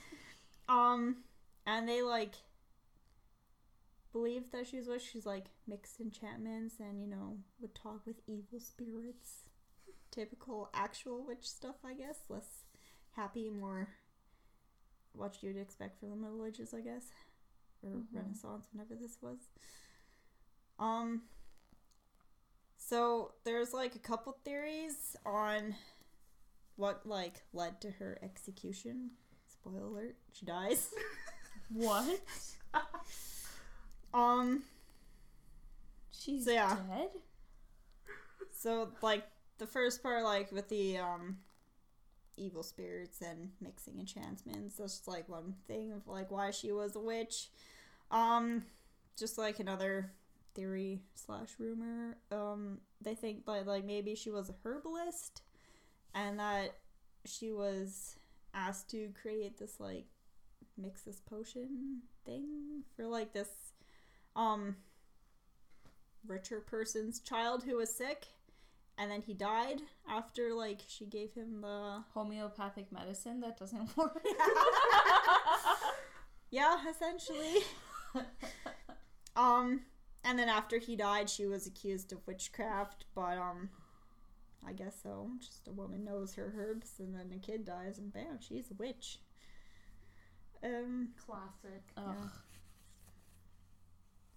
[0.69, 1.23] Um,
[1.65, 2.33] and they like
[4.11, 5.09] believed that she was witch.
[5.11, 9.43] She's like mixed enchantments and you know would talk with evil spirits.
[10.11, 12.17] Typical actual witch stuff, I guess.
[12.27, 12.65] Less
[13.15, 13.87] happy, more
[15.13, 17.11] what you'd expect from the Middle Ages, I guess,
[17.81, 18.05] or Mhm.
[18.11, 19.47] Renaissance, whenever this was.
[20.79, 21.23] Um.
[22.89, 25.75] So there's like a couple theories on
[26.77, 29.11] what like led to her execution.
[29.45, 30.89] Spoiler alert, she dies.
[31.73, 32.21] What?
[34.13, 34.63] Um
[36.11, 36.77] She's So, yeah.
[36.89, 37.09] dead?
[38.57, 39.25] so like
[39.57, 41.39] the first part like with the um
[42.37, 46.95] evil spirits and mixing enchantments, that's just like one thing of like why she was
[46.95, 47.49] a witch.
[48.11, 48.63] Um
[49.19, 50.13] just like another
[50.57, 52.17] theory slash rumor.
[52.31, 55.43] Um they think that like maybe she was a herbalist
[56.15, 56.75] and that
[57.25, 58.15] she was
[58.53, 60.05] asked to create this like
[60.77, 63.49] mix this potion thing for like this
[64.35, 64.75] um
[66.25, 68.25] richer person's child who was sick
[68.97, 74.23] and then he died after like she gave him the Homeopathic medicine that doesn't work.
[76.49, 77.61] yeah essentially
[79.35, 79.81] um
[80.27, 83.69] and then after he died she was accused of witchcraft but um
[84.67, 88.11] i guess so just a woman knows her herbs and then a kid dies and
[88.13, 89.19] bam she's a witch
[90.63, 91.83] um Classic.
[91.95, 92.29] Ugh.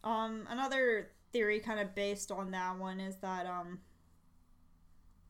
[0.02, 3.78] Um, another theory kind of based on that one is that um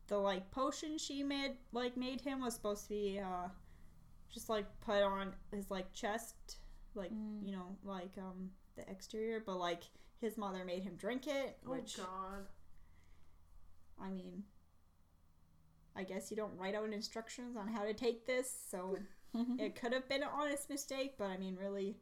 [0.08, 3.48] the like potion she made like made him was supposed to be uh
[4.32, 6.59] just like put on his like chest
[6.94, 7.44] like Mm.
[7.46, 9.82] you know like um the exterior but like
[10.20, 12.46] his mother made him drink it Oh which God.
[14.00, 14.44] I mean
[15.96, 18.96] I guess you don't write out instructions on how to take this so
[19.58, 21.96] it could have been an honest mistake but I mean really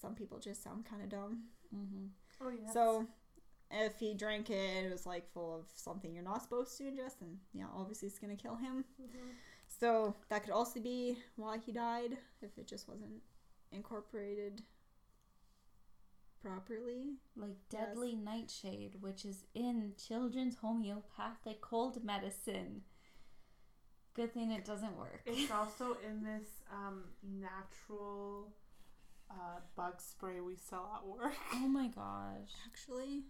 [0.00, 2.06] some people just sound kind of dumb hmm
[2.42, 2.70] Oh yeah.
[2.72, 3.06] so,
[3.70, 6.84] if he drank it and it was like full of something you're not supposed to
[6.84, 8.84] ingest, then yeah, obviously it's gonna kill him.
[9.66, 13.22] So that could also be why he died if it just wasn't
[13.74, 14.62] incorporated
[16.42, 17.16] properly.
[17.36, 17.86] Like Yes.
[17.88, 22.82] deadly nightshade, which is in children's homeopathic cold medicine.
[24.14, 25.22] Good thing it doesn't work.
[25.26, 28.52] It's also in this um, natural
[29.30, 31.34] uh, bug spray we sell at work.
[31.54, 32.50] Oh my gosh.
[32.66, 33.24] Actually,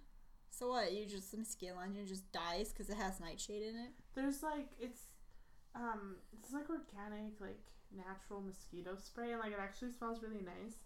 [0.51, 0.93] so what?
[0.93, 3.93] You just some skin on you just dies because it has nightshade in it.
[4.15, 5.05] There's like it's
[5.75, 7.63] um it's like organic like
[7.97, 10.77] natural mosquito spray and like it actually smells really nice.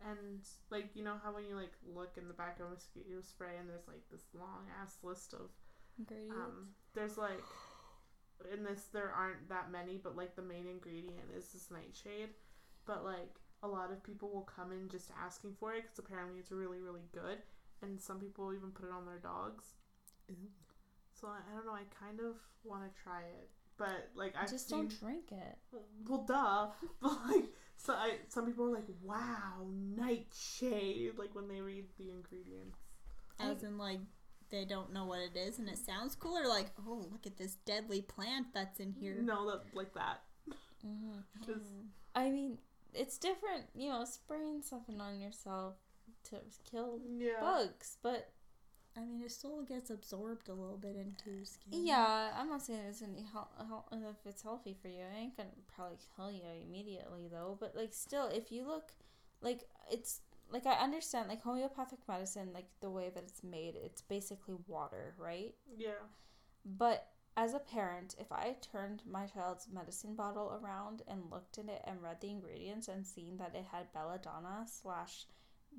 [0.00, 3.56] And like you know how when you like look in the back of mosquito spray
[3.58, 5.50] and there's like this long ass list of
[5.98, 6.36] ingredients.
[6.36, 7.42] um there's like
[8.52, 12.30] in this there aren't that many but like the main ingredient is this nightshade
[12.86, 16.38] but like a lot of people will come in just asking for it because apparently
[16.38, 17.38] it's really really good
[17.82, 19.74] and some people even put it on their dogs
[21.12, 24.50] so I, I don't know i kind of want to try it but like i've
[24.50, 25.56] Just seen don't drink it.
[26.08, 26.68] well duh
[27.00, 27.44] but like
[27.76, 29.64] so I, some people are like wow
[29.96, 32.78] nightshade like when they read the ingredients
[33.38, 34.00] As in like
[34.50, 37.36] they don't know what it is and it sounds cool, or like oh look at
[37.36, 39.16] this deadly plant that's in here.
[39.22, 40.22] no that like that
[40.82, 41.60] hmm Just-
[42.14, 42.58] I mean,
[42.94, 45.74] it's different, you know, spraying something on yourself
[46.30, 46.36] to
[46.68, 48.30] kill yeah bugs, but
[48.98, 51.86] I mean, it still gets absorbed a little bit into your skin.
[51.86, 55.00] yeah, I'm not saying it's any hel- hel- if it's healthy for you.
[55.00, 57.56] It ain't gonna probably kill you immediately though.
[57.60, 58.90] But like, still, if you look,
[59.40, 60.20] like it's
[60.50, 65.14] like I understand like homeopathic medicine, like the way that it's made, it's basically water,
[65.18, 65.54] right?
[65.76, 66.02] yeah
[66.64, 71.68] But as a parent, if I turned my child's medicine bottle around and looked at
[71.68, 75.26] it and read the ingredients and seen that it had belladonna slash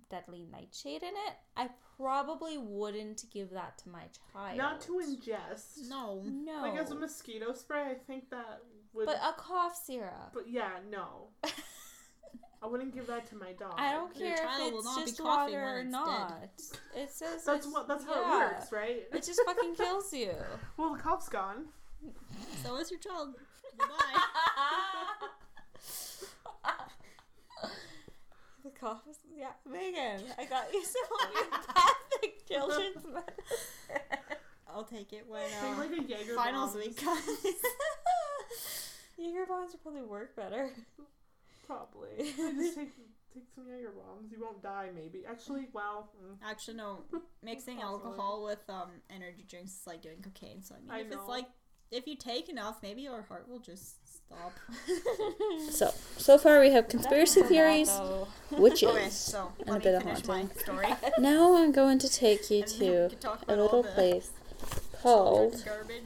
[0.09, 4.57] deadly nightshade in it, I probably wouldn't give that to my child.
[4.57, 5.89] Not to ingest.
[5.89, 6.23] No.
[6.25, 6.61] No.
[6.61, 8.61] Like as a mosquito spray, I think that
[8.93, 9.05] would.
[9.05, 10.31] but a cough syrup.
[10.33, 11.27] but yeah, no.
[12.61, 13.73] I wouldn't give that to my dog.
[13.77, 16.49] I don't Your care if it's just coughing water or it's not.
[16.95, 17.87] It says That's what.
[17.87, 19.03] That's how it works, right?
[19.13, 20.33] It just fucking kills you.
[20.77, 21.67] well, the cough's gone.
[22.63, 23.35] So is your child.
[23.77, 23.95] Goodbye.
[28.69, 30.21] The cough is yeah, Maegan.
[30.37, 34.37] I got you some homeopathic children's medicine.
[34.67, 36.85] I'll take it when Think uh, like a Jaeger finals bombs.
[36.85, 37.23] week comes.
[39.17, 40.69] Jaeger bombs would probably work better.
[41.65, 42.09] Probably.
[42.19, 42.91] I just take
[43.33, 44.31] take some Jaeger bombs.
[44.31, 45.23] You won't die, maybe.
[45.27, 46.99] Actually, well, mm, Actually, no.
[47.43, 50.61] Mixing alcohol with um energy drinks is like doing cocaine.
[50.61, 51.19] So I mean, I if know.
[51.19, 51.45] it's like
[51.91, 53.95] if you take enough, maybe your heart will just
[54.29, 54.53] stop.
[55.71, 57.91] So, so far we have conspiracy theories,
[58.51, 58.83] witches.
[58.89, 60.49] Okay, so And a bit of haunting.
[61.19, 64.31] Now I'm going to take you And then we to a little place
[65.01, 65.63] called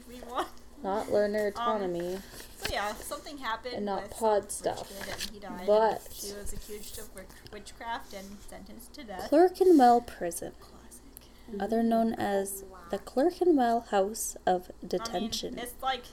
[0.07, 0.47] we want.
[0.83, 2.19] not learner um, autonomy.
[2.57, 4.87] So yeah, something happened And not pod stuff.
[4.89, 5.65] kid and he died.
[5.67, 7.09] But- she was accused of
[7.51, 9.29] witchcraft and sentenced to death.
[9.29, 10.51] Clerkenwell Prison.
[10.59, 11.61] Classic.
[11.61, 12.63] other known as
[12.93, 15.57] the Clerkenwell House of Detention.
[15.57, 16.03] I mean, like,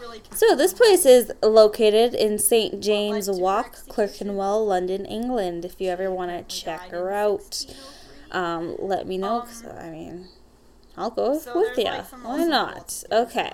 [0.00, 2.82] really so this place is located in St.
[2.82, 5.66] James well, Walk, Clerkenwell, London, England.
[5.66, 7.66] If you ever want to check her out,
[8.30, 9.40] um, let me know.
[9.40, 10.28] Um, Cause, I mean,
[10.96, 11.84] I'll go so with you.
[11.84, 13.04] Like Why not?
[13.12, 13.52] Okay.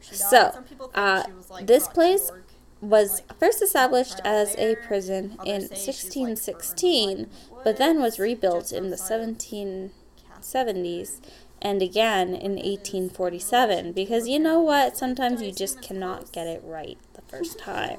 [0.00, 0.62] So
[0.94, 1.24] uh,
[1.62, 2.30] this place
[2.80, 7.28] was first established as a prison in 1616,
[7.64, 11.20] but then was rebuilt in the 1770s
[11.62, 14.96] and again in 1847 because you know what?
[14.96, 17.98] Sometimes you just cannot get it right the first time.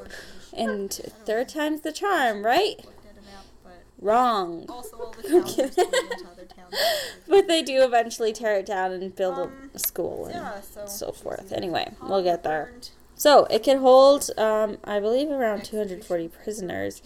[0.54, 0.92] And
[1.26, 2.78] third time's the charm right?
[2.84, 4.66] Looked at a map, but wrong.
[4.68, 6.76] Also all the towns are split into other towns.
[7.28, 11.52] but they do eventually tear it down and build Um, a school and so forth.
[11.54, 12.72] anyway we'll get there.
[13.16, 17.02] so it can hold um, i believe around 240 prisoners.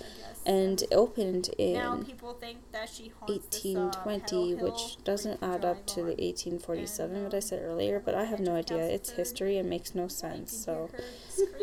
[0.45, 5.65] And opened now in people think that she haunts this, uh, 1820 which doesn't add
[5.65, 8.77] up to the 1847 And, what i said earlier but i have no idea.
[8.83, 9.57] It's history.
[9.57, 10.89] And makes no sense so.
[10.95, 11.57] hear her scream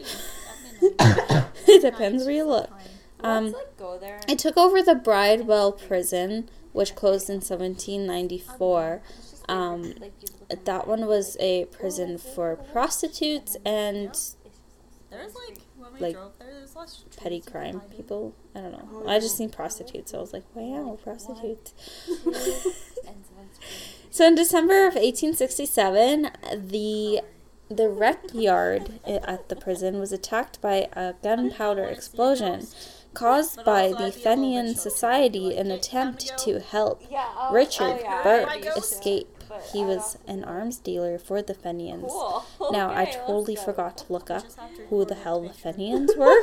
[0.98, 1.46] at midnight.
[1.68, 2.68] it depends where you look.
[2.68, 2.88] Sometime.
[3.24, 4.20] um Let's like go there.
[4.28, 9.02] it took over the bridewell prison which closed in 1794
[9.48, 9.94] um
[10.64, 14.10] that one was a prison for prostitutes and
[15.10, 18.34] There's like when we like, drove there, there's less petty crime behind people?
[18.54, 18.88] I don't know.
[18.92, 21.74] Oh, I just seen prostitutes so i was like wow prostitutes.
[24.12, 27.22] So in December of 1867, the
[27.70, 32.66] the rec yard at the prison was attacked by a gunpowder explosion
[33.14, 37.26] caused by the Fenian Society in attempt to help Yeah.
[37.34, 38.22] oh, Richard oh, yeah.
[38.22, 39.31] Burke escape.
[39.52, 42.06] But He I was don't- an arms dealer for the Fenians.
[42.10, 42.44] Cool.
[42.72, 45.52] Now I totally forgot to look up Just have to who the hell the to
[45.52, 46.40] make sure Fenians were.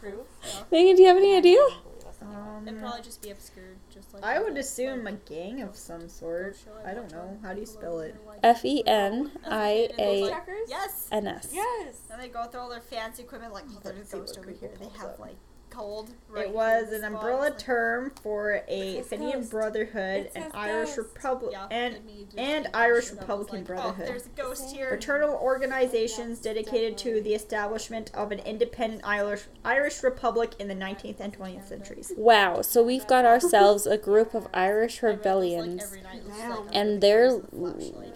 [0.00, 0.26] proof.
[0.44, 0.62] Yeah.
[0.72, 1.60] Maegan, do you have any idea?
[2.62, 5.74] It'd Um, probably just be obscured, just like I would the, assume a gang of
[5.76, 6.56] some sort.
[6.84, 7.38] I don't know.
[7.42, 8.14] How do you spell it?
[8.14, 10.68] Nickelodeon, like- F E N I A Checkers?
[10.68, 11.08] Yes.
[11.10, 11.48] N S.
[11.52, 12.00] Yes.
[12.12, 14.50] And they go through all their fancy equipment, like oh, there's a Let's ghost over
[14.50, 14.72] here.
[14.78, 15.36] They have like
[15.80, 16.10] cold.
[16.28, 19.48] Right it was an umbrella spots, term for a Fenian.
[19.48, 20.96] Brotherhood, It an Irish.
[20.96, 23.30] Republic, Yeah, and and me just and making Irish shit up.
[23.30, 24.04] I was Republican like, Brotherhood.
[24.06, 24.88] Oh, there's a ghost here.
[24.88, 31.20] fraternal organizations dedicated to the establishment of an independent Irish Irish Republic in the 19th
[31.20, 32.12] and 20th centuries.
[32.16, 35.82] Wow, so we've got ourselves a group of Irish I read this, like, rebellions.
[35.82, 36.16] every night.
[36.18, 37.40] It was, like, and their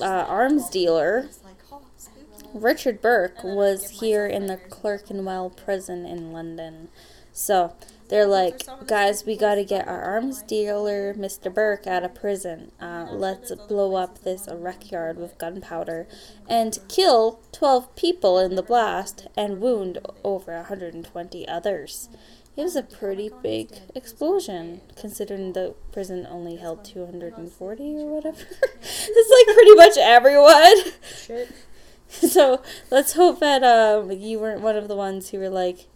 [0.01, 2.49] uh, arms dealer, It's like, oh, spooky.
[2.55, 4.59] Richard Burke, And then I was here in the.
[4.75, 6.89] Clerkenwell prison in London.
[7.35, 7.75] So
[8.09, 11.53] they're like, guys, we gotta get our arms dealer, Mr.
[11.53, 12.71] Burke, out of prison.
[12.81, 16.07] Uh, let's blow up this rec yard with gunpowder
[16.49, 22.09] and kill 12 people in the blast and wound over 120 others.
[22.57, 28.39] It was a pretty big explosion, considering the prison only held 240 or whatever.
[28.81, 30.93] it's like pretty much everyone.
[31.17, 31.51] Shit.
[32.07, 32.63] So
[32.93, 35.89] let's hope that um, you weren't one of the ones who were like,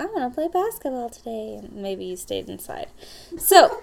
[0.00, 1.56] I want to play basketball today.
[1.58, 2.88] And maybe you stayed inside.
[3.38, 3.82] So,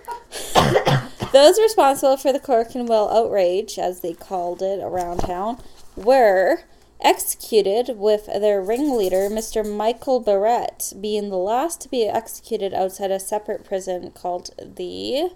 [1.31, 5.61] those responsible for the Clerkenwell outrage, as they called it around town,
[5.95, 6.61] were
[6.99, 9.63] executed with their ringleader, Mr.
[9.63, 15.29] Michael Barrett, being the last to be executed outside a separate prison called the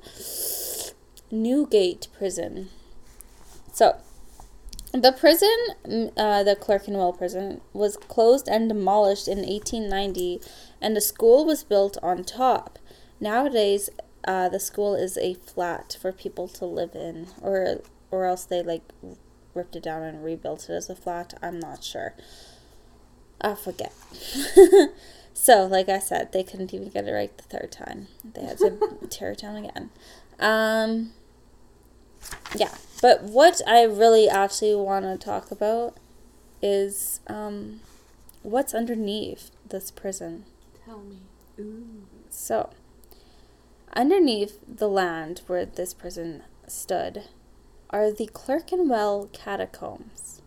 [1.30, 2.70] Newgate Prison.
[3.72, 3.98] So,
[4.94, 10.42] the prison, mm, uh, the Clerkenwell prison, was closed and demolished in 1890,
[10.82, 12.78] and a school was built on top.
[13.20, 13.90] Nowadays,
[14.26, 17.82] uh, the school is a flat for people to live in, or
[18.12, 18.84] or else they like
[19.54, 21.34] ripped it down and rebuilt it as a flat.
[21.42, 22.14] I'm not sure.
[23.40, 23.94] I forget.
[25.34, 28.08] so, like I said, they couldn't even get it right the third time.
[28.24, 28.78] They had to
[29.10, 29.90] tear it down again.
[30.40, 31.14] Um,
[32.56, 35.98] yeah, but what I really actually want to talk about
[36.62, 37.82] is um,
[38.44, 40.46] what's underneath this prison.
[40.86, 41.18] Tell me.
[42.30, 42.70] So,
[43.94, 47.24] underneath the land where this prison stood
[47.90, 50.42] are the Clerkenwell catacombs.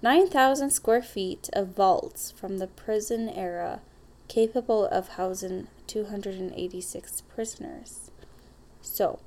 [0.00, 3.80] 9,000 square feet of vaults from the prison era
[4.28, 8.10] capable of housing 286 prisoners.
[8.80, 9.18] So,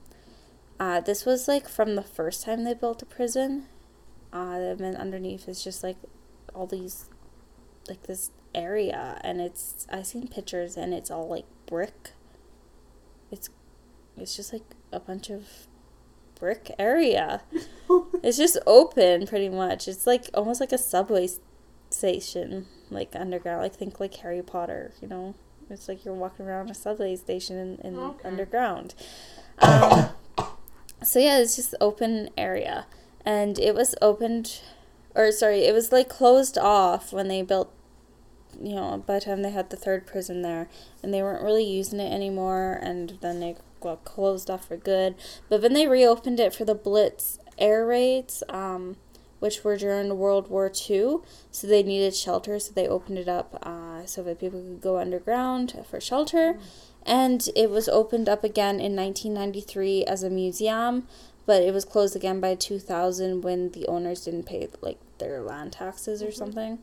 [0.81, 3.67] uh, this was like from the first time they built a prison.
[4.33, 5.97] Uh, and then underneath is just like
[6.55, 7.07] all these,
[7.87, 12.11] like this area, and it's I seen pictures and it's all like brick.
[13.29, 13.49] It's,
[14.17, 15.67] it's just like a bunch of
[16.39, 17.43] brick area.
[18.23, 19.87] it's just open pretty much.
[19.87, 21.29] It's like almost like a subway
[21.91, 23.61] station, like underground.
[23.61, 25.35] Like think like Harry Potter, you know.
[25.69, 28.27] It's like you're walking around a subway station in, in Okay.
[28.27, 28.95] underground.
[29.63, 30.09] Um,
[31.03, 32.85] so yeah, it's just open area,
[33.25, 34.61] and it was opened,
[35.15, 37.71] or sorry, it was like closed off when they built.
[38.61, 40.69] You know, by the time they had the third prison there,
[41.01, 45.15] and they weren't really using it anymore, and then they got closed off for good.
[45.49, 48.97] But then they reopened it for the Blitz air raids, um,
[49.39, 51.17] which were during World War II.
[51.49, 54.99] So they needed shelter, so they opened it up uh, so that people could go
[54.99, 56.59] underground for shelter.
[57.05, 61.07] And it was opened up again in 1993 as a museum,
[61.45, 65.73] but it was closed again by 2000 when the owners didn't pay like their land
[65.73, 66.79] taxes or something.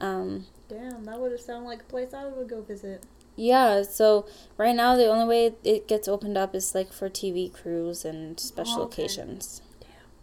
[0.00, 3.04] Um, Damn, that would have sounded like a place I would go visit.
[3.36, 4.26] yeah, so
[4.56, 8.38] right now the only way it gets opened up is like for TV crews and
[8.40, 9.04] special Oh, okay.
[9.04, 9.60] occasions.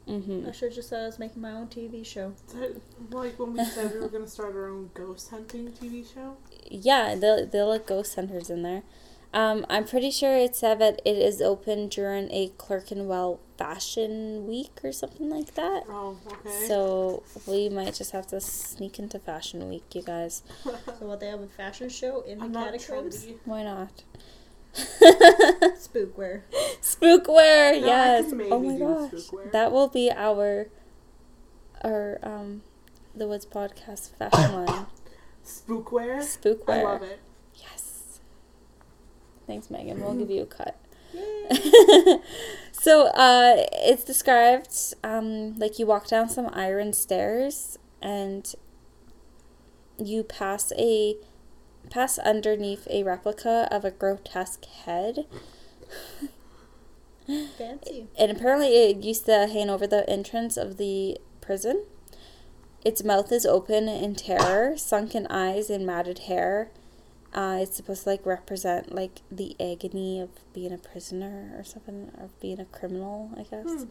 [0.08, 0.48] Mm-hmm.
[0.48, 2.34] I should have just said I was making my own TV show.
[2.48, 2.82] Is that
[3.12, 6.38] like when we said we were gonna start our own ghost hunting TV show?
[6.70, 8.84] Yeah, they'll they'll let ghost centers in there.
[9.34, 14.80] Um, I'm pretty sure it said that it is open during a Clerkenwell Fashion Week
[14.82, 15.84] or something like that.
[15.90, 16.68] Oh, okay.
[16.68, 20.42] So we might just have to sneak into Fashion Week, you guys.
[20.64, 23.26] So what they have a fashion show in I'm not catacombs?
[23.26, 23.38] trendy.
[23.44, 24.04] Why not?
[25.78, 26.42] Spookwear.
[26.82, 28.34] Spookware, No, yes.
[28.52, 29.52] Oh my gosh, spookware.
[29.52, 30.68] that will be our
[31.84, 32.62] our um
[33.16, 34.86] the Woods podcast fashion line.
[35.46, 36.18] Spookware.
[36.18, 36.84] I Spookware.
[36.84, 37.20] love it.
[37.56, 38.20] Yes.
[39.48, 40.02] Thanks, Maegan.
[40.02, 40.76] We'll give you a cut.
[41.14, 42.18] Yay.
[42.72, 48.54] so uh, it's described um, like you walk down some iron stairs and
[49.98, 51.16] you pass a
[51.90, 55.26] pass underneath a replica of a grotesque head.
[57.58, 58.08] Fancy.
[58.20, 61.84] and apparently it used to hang over the entrance of the prison.
[62.84, 66.70] Its mouth is open in terror sunken eyes and matted hair.
[67.34, 72.12] Uh, it's supposed to like represent like the agony of being a prisoner or something
[72.18, 73.86] or being a criminal i guess.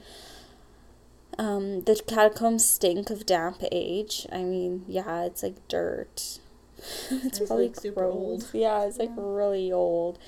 [1.37, 4.27] Um, the catacombs stink of damp age.
[4.31, 6.39] I mean yeah it's like dirt
[7.11, 8.15] it's, It's, probably like, super gross.
[8.15, 8.51] old.
[8.53, 9.23] yeah it's like Yeah.
[9.23, 10.19] really old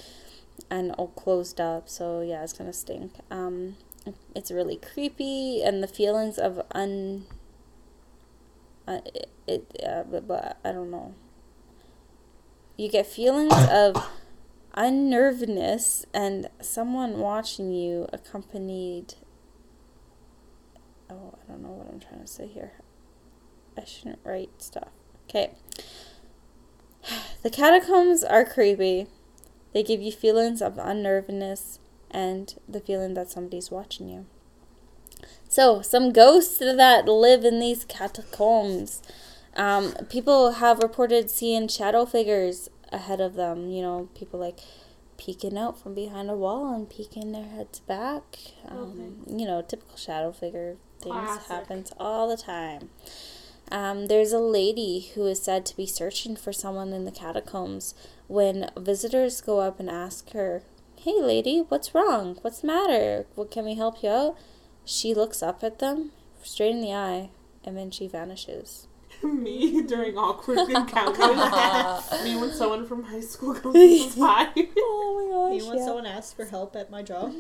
[0.71, 3.77] and all closed up so yeah it's gonna stink um
[4.35, 7.27] it's really creepy and the feelings of un
[8.89, 11.15] uh, it, it uh, but, but i don't know
[12.77, 13.97] you get feelings of
[14.77, 19.15] unnervedness and someone watching you accompanied
[21.11, 22.73] oh i don't know what i'm trying to say here
[23.77, 24.89] i shouldn't write stuff
[25.29, 25.51] okay
[27.43, 29.07] the catacombs are creepy
[29.77, 31.81] they give you feelings of unnervedness
[32.11, 34.25] and the feeling that somebody's watching you.
[35.49, 39.03] So, some ghosts that live in these catacombs.
[39.55, 43.69] Um, people have reported seeing shadow figures ahead of them.
[43.69, 44.61] You know, people like
[45.19, 48.39] peeking out from behind a wall and peeking their heads back.
[48.67, 51.49] Um, You know, typical shadow figure things Classic.
[51.49, 52.89] happens all the time.
[53.71, 57.95] Um, there's a lady who is said to be searching for someone in the catacombs
[58.29, 60.63] when visitors go up and ask her,
[60.99, 62.39] Hey lady, what's wrong?
[62.43, 63.27] What's the matter?
[63.35, 64.39] What can we help you out?
[64.85, 66.13] She looks up at them
[66.43, 67.31] straight in the eye
[67.65, 68.87] and then she vanishes.
[69.23, 71.19] Me during awkward encounters.
[72.25, 74.53] Me when someone from high school comes and says hi.
[74.79, 75.63] Oh my gosh.
[75.63, 77.35] Me when someone asks for help at my job.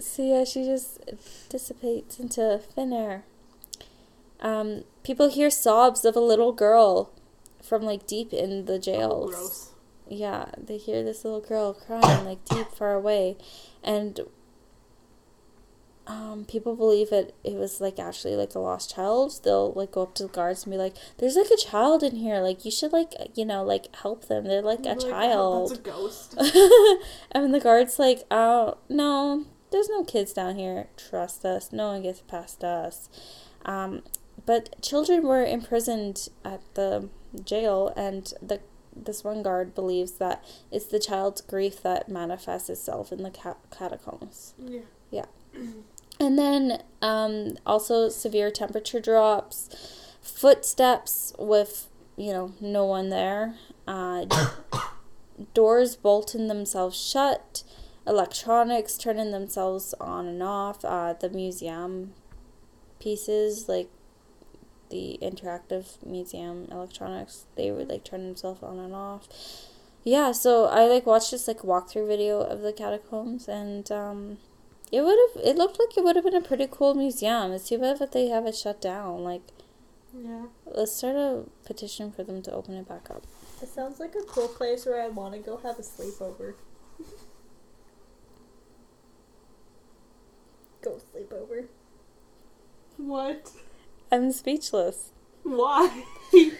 [0.00, 1.00] So yeah, she just
[1.48, 3.24] dissipates into thin air.
[4.42, 7.10] Um, people hear sobs of a little girl
[7.62, 9.30] from like deep in the Oh, jails.
[9.34, 9.70] gross.
[10.08, 13.36] yeah, they hear this little girl crying like deep far away,
[13.82, 14.20] and
[16.08, 17.34] um, people believe it.
[17.44, 19.38] It was like actually like a lost child.
[19.44, 22.16] They'll like go up to the guards and be like, "There's like a child in
[22.16, 22.40] here.
[22.40, 24.44] Like you should like you know like help them.
[24.44, 26.34] They're like a Like, oh, child." That's a ghost.
[27.32, 30.88] and the guard's like, "Oh no, there's no kids down here.
[30.96, 31.72] Trust us.
[31.72, 33.08] No one gets past us."
[33.64, 34.02] Um,
[34.46, 37.08] but children were imprisoned at the
[37.44, 38.60] jail, and the
[38.94, 43.56] this one guard believes that it's the child's grief that manifests itself in the ca-
[43.70, 44.54] catacombs.
[45.10, 45.26] Yeah.
[46.20, 49.70] And then um, also severe temperature drops,
[50.20, 53.56] footsteps with you know no one there,
[53.88, 54.26] uh,
[55.54, 57.62] doors bolting themselves shut,
[58.06, 60.84] electronics turning themselves on and off.
[60.84, 62.12] Uh, the museum
[63.00, 63.88] pieces like
[64.92, 67.46] the interactive museum electronics.
[67.56, 69.26] They would like turn themselves on and off.
[70.04, 74.38] Yeah, so I like watched this like walkthrough video of the catacombs and um
[74.92, 77.52] it would have it looked like it would have been a pretty cool museum.
[77.52, 79.24] It's too bad that they have it shut down.
[79.24, 79.42] Like
[80.14, 80.46] Yeah.
[80.66, 83.24] Let's start a petition for them to open it back up.
[83.62, 86.54] It sounds like a cool place where I wanna go have a sleepover.
[90.82, 91.66] go sleepover.
[92.96, 93.50] What?
[94.12, 95.10] I'm speechless.
[95.42, 96.04] Why?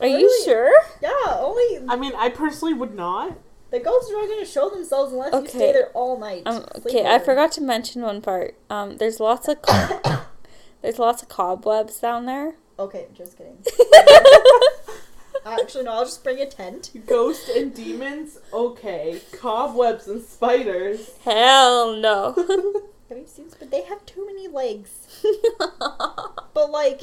[0.00, 0.70] Are you sure?
[1.00, 3.38] Yeah, only I mean, I personally would not.
[3.70, 5.48] the ghosts are not going to show themselves unless you Okay.
[5.48, 6.42] stay there all night.
[6.44, 8.56] Um, Sleep okay, I forgot to mention one part.
[8.68, 10.00] Um, there's lots of co-
[10.82, 12.56] there's lots of cobwebs down there.
[12.78, 13.56] Okay, just kidding.
[15.46, 16.90] Actually, no, I'll just bring a tent.
[17.06, 19.20] Ghosts and demons, okay.
[19.32, 21.12] Cobwebs and spiders.
[21.24, 22.34] Hell no.
[23.08, 23.46] Have you seen?
[23.58, 25.22] But they have too many legs.
[26.56, 27.02] But like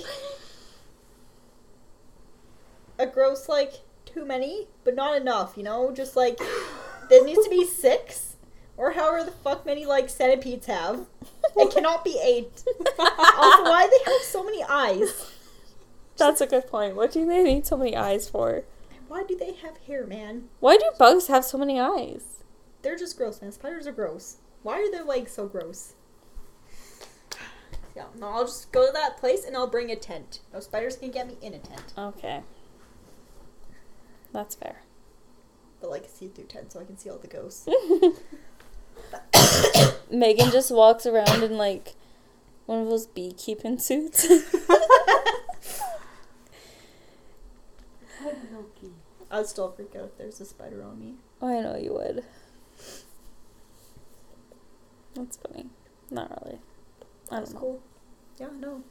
[2.97, 5.53] a gross like too many, but not enough.
[5.55, 6.39] You know, just like
[7.07, 8.35] there needs to be six
[8.77, 11.05] or however the fuck many like centipedes have.
[11.55, 12.63] It cannot be eight.
[12.99, 15.31] also, why do they have so many eyes?
[16.17, 16.95] That's a good point.
[16.95, 18.63] What do they need so many eyes for?
[18.89, 20.49] And why do they have hair, man?
[20.59, 22.43] Why do bugs have so many eyes?
[22.81, 23.51] They're just gross, man.
[23.51, 24.38] Spiders are gross.
[24.64, 25.94] Why are their legs so gross?
[27.95, 30.40] Yeah, no, I'll just go to that place and I'll bring a tent.
[30.52, 31.94] No spiders can get me in a tent.
[31.95, 32.41] Okay.
[34.31, 34.77] That's fair.
[35.80, 37.69] But like a see-through tent so I can see all the ghosts.
[40.11, 41.94] Maegan just walks around in like
[42.65, 44.26] one of those beekeeping suits.
[49.31, 51.15] I'd still freak out if there's a spider on me.
[51.41, 52.23] I know you would.
[55.15, 55.68] That's funny.
[56.11, 56.60] Not really.
[57.31, 57.60] I That's don't know.
[57.60, 57.81] cool.
[58.40, 58.81] Yeah, no.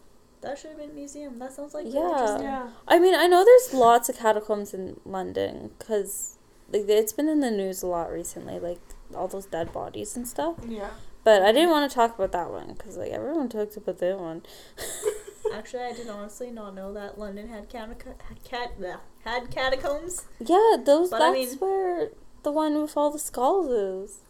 [0.41, 1.39] That should have been a museum.
[1.39, 2.11] That sounds like really Yeah.
[2.11, 2.43] interesting.
[2.43, 2.69] Yeah.
[2.89, 6.39] I mean, I know there's lots of catacombs in London because
[6.73, 8.81] like it's been in the news a lot recently, like
[9.15, 10.57] all those dead bodies and stuff.
[10.67, 10.91] Yeah.
[11.25, 14.19] But I didn't want to talk about that one because like everyone talks about that
[14.19, 14.43] one.
[15.53, 20.25] Actually, I did honestly not know that London had catac- had cat bleh, had catacombs.
[20.41, 21.11] yeah, those.
[21.11, 22.09] But I that's mean- where
[22.43, 24.21] the one with all the skulls is.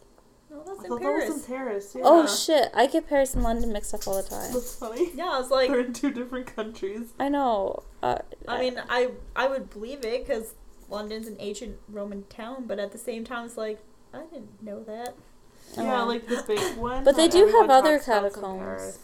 [0.53, 1.23] No, that's I in thought Paris.
[1.25, 1.95] that was in Paris.
[1.95, 2.01] Yeah.
[2.05, 2.69] Oh shit!
[2.75, 4.53] I get Paris and London mixed up all the time.
[4.53, 5.09] That's funny.
[5.15, 7.11] yeah, I was like, They're in two different countries.
[7.19, 7.81] I know.
[8.03, 10.53] Uh, I mean, I I would believe it because
[10.89, 13.79] London's an ancient Roman town, but at the same time, it's like
[14.13, 15.15] I didn't know that.
[15.75, 17.03] Yeah, Uh, like the big one.
[17.03, 18.07] But they do have other talks
[18.37, 18.99] about's in catacombs.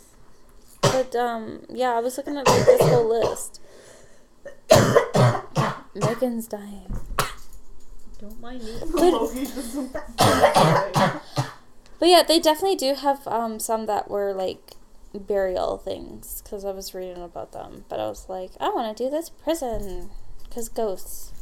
[0.82, 3.60] But um, yeah, I was looking at like this whole list.
[5.96, 6.94] Maegan's dying.
[8.20, 8.72] Don't mind me.
[8.86, 9.94] Loki doesn't-
[12.00, 14.74] But yeah, they definitely do have um some that were like
[15.14, 17.86] burial things because I was reading about them.
[17.90, 20.10] But I was like, I want to do this prison
[20.44, 21.34] because ghosts.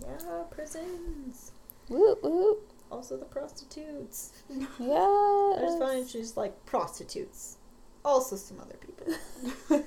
[0.00, 1.52] Yeah, prisons.
[1.88, 2.58] Woo woo.
[2.90, 4.32] Also the prostitutes.
[4.78, 4.94] Yeah.
[4.96, 7.56] I just find it's just like prostitutes.
[8.04, 9.14] Also some other people.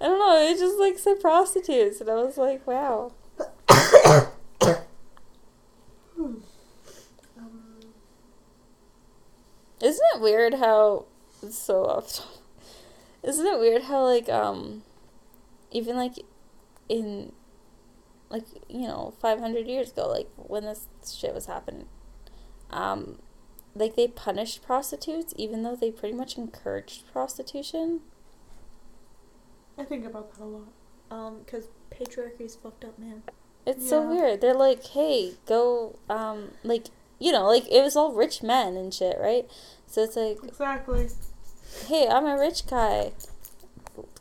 [0.00, 0.38] I don't know.
[0.50, 3.12] It just like said prostitutes, and I was like, wow.
[9.82, 11.06] Isn't it weird how
[11.42, 12.24] it's so often?
[13.22, 14.82] Isn't it weird how like um
[15.70, 16.12] even like
[16.88, 17.32] in
[18.30, 20.86] like you know 500 years ago like when this
[21.16, 21.86] shit was happening
[22.70, 23.18] um
[23.74, 28.00] like they punished prostitutes even though they pretty much encouraged prostitution
[29.76, 30.68] I think about that a lot.
[31.10, 33.22] Um, because patriarchy's fucked up, man.
[33.66, 36.86] it's so weird they're like hey go um like
[37.18, 39.46] you know like it was all rich men and shit right
[39.86, 41.08] so it's like Exactly.
[41.88, 43.12] hey, I'm a rich guy.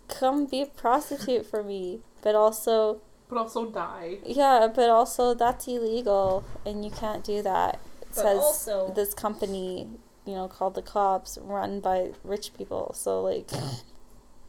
[0.08, 2.02] Come be a prostitute for me.
[2.22, 4.20] But also, But also die.
[4.26, 7.76] yeah, but also that's illegal and you can't do that.
[8.02, 9.90] It But says also- this company,
[10.26, 12.94] you know, called the cops, run by rich people.
[12.94, 13.50] So, like,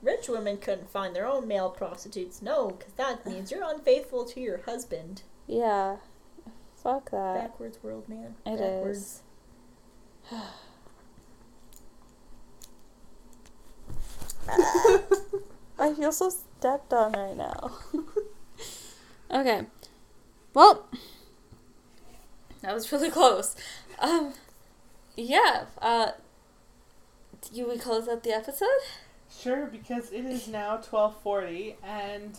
[0.03, 2.43] Rich women couldn't find their own male prostitutes.
[2.43, 5.23] No, because that means you're unfaithful to your husband.
[5.47, 5.97] yeah.
[6.85, 7.35] Fuck that.
[7.41, 8.35] Backwards world, man.
[8.45, 8.99] It Backwards.
[8.99, 9.23] is.
[15.79, 17.73] I feel so stepped on right now.
[19.31, 19.63] okay.
[20.53, 20.87] Well,
[22.61, 23.57] that was really close.
[23.99, 24.35] Um,
[25.17, 25.65] yeah.
[25.81, 26.13] Uh,
[27.51, 28.69] you we close out the episode?
[29.31, 32.39] Sure, because it is now twelve forty, and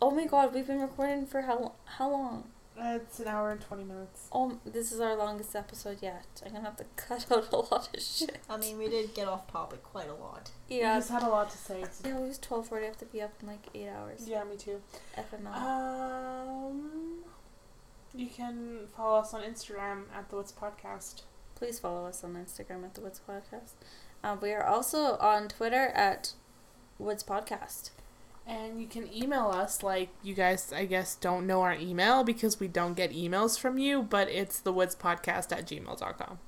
[0.00, 2.44] Oh my god, we've been recording for how how long?
[2.84, 4.28] It's an hour and twenty minutes.
[4.32, 6.24] Oh, this is our longest episode yet.
[6.44, 8.38] I'm gonna have to cut out a lot of shit.
[8.50, 10.50] I mean, we did get off topic quite a lot.
[10.70, 10.98] I Yeah.
[10.98, 11.84] just had a lot to say.
[12.04, 12.84] Yeah, it was twelve forty.
[12.84, 14.28] I have to be up in like eight hours.
[14.28, 14.80] Yeah, me too.
[15.16, 15.54] FML.
[15.54, 17.24] Um,
[18.14, 21.22] you can follow us on Instagram at the What's Podcast.
[21.54, 23.72] Please follow us on Instagram at the Woods Podcast.
[24.24, 26.32] Uh, we are also on Twitter at
[26.98, 27.90] Woods Podcast.
[28.46, 32.58] And you can email us, like, you guys, I guess, don't know our email because
[32.58, 36.38] we don't get emails from you, but it's the Woods Podcast at gmail.com.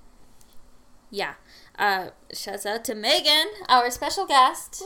[1.11, 1.35] yeah.
[1.79, 4.83] Uh, shouts out to Maegan, our special guest.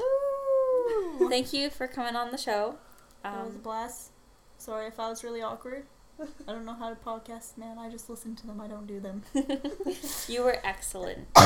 [1.28, 2.76] Thank you for coming on the show.
[3.22, 4.10] That was a Um, blast.
[4.59, 5.85] Sorry if I was really awkward.
[6.20, 7.78] I don't know how to podcast, man.
[7.78, 8.60] I just listen to them.
[8.60, 9.22] I don't do them.
[10.28, 11.28] you were excellent.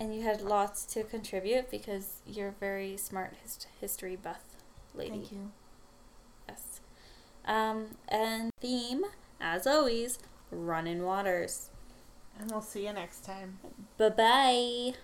[0.00, 4.42] and you had lots to contribute because you're a very smart hist- history buff
[4.94, 5.10] lady.
[5.10, 5.50] Thank you.
[6.48, 6.80] Yes.
[7.44, 9.04] Um, and theme,
[9.40, 10.18] as always,
[10.50, 11.70] running waters.
[12.38, 13.58] And we'll see you next time.
[13.98, 14.94] Bye bye.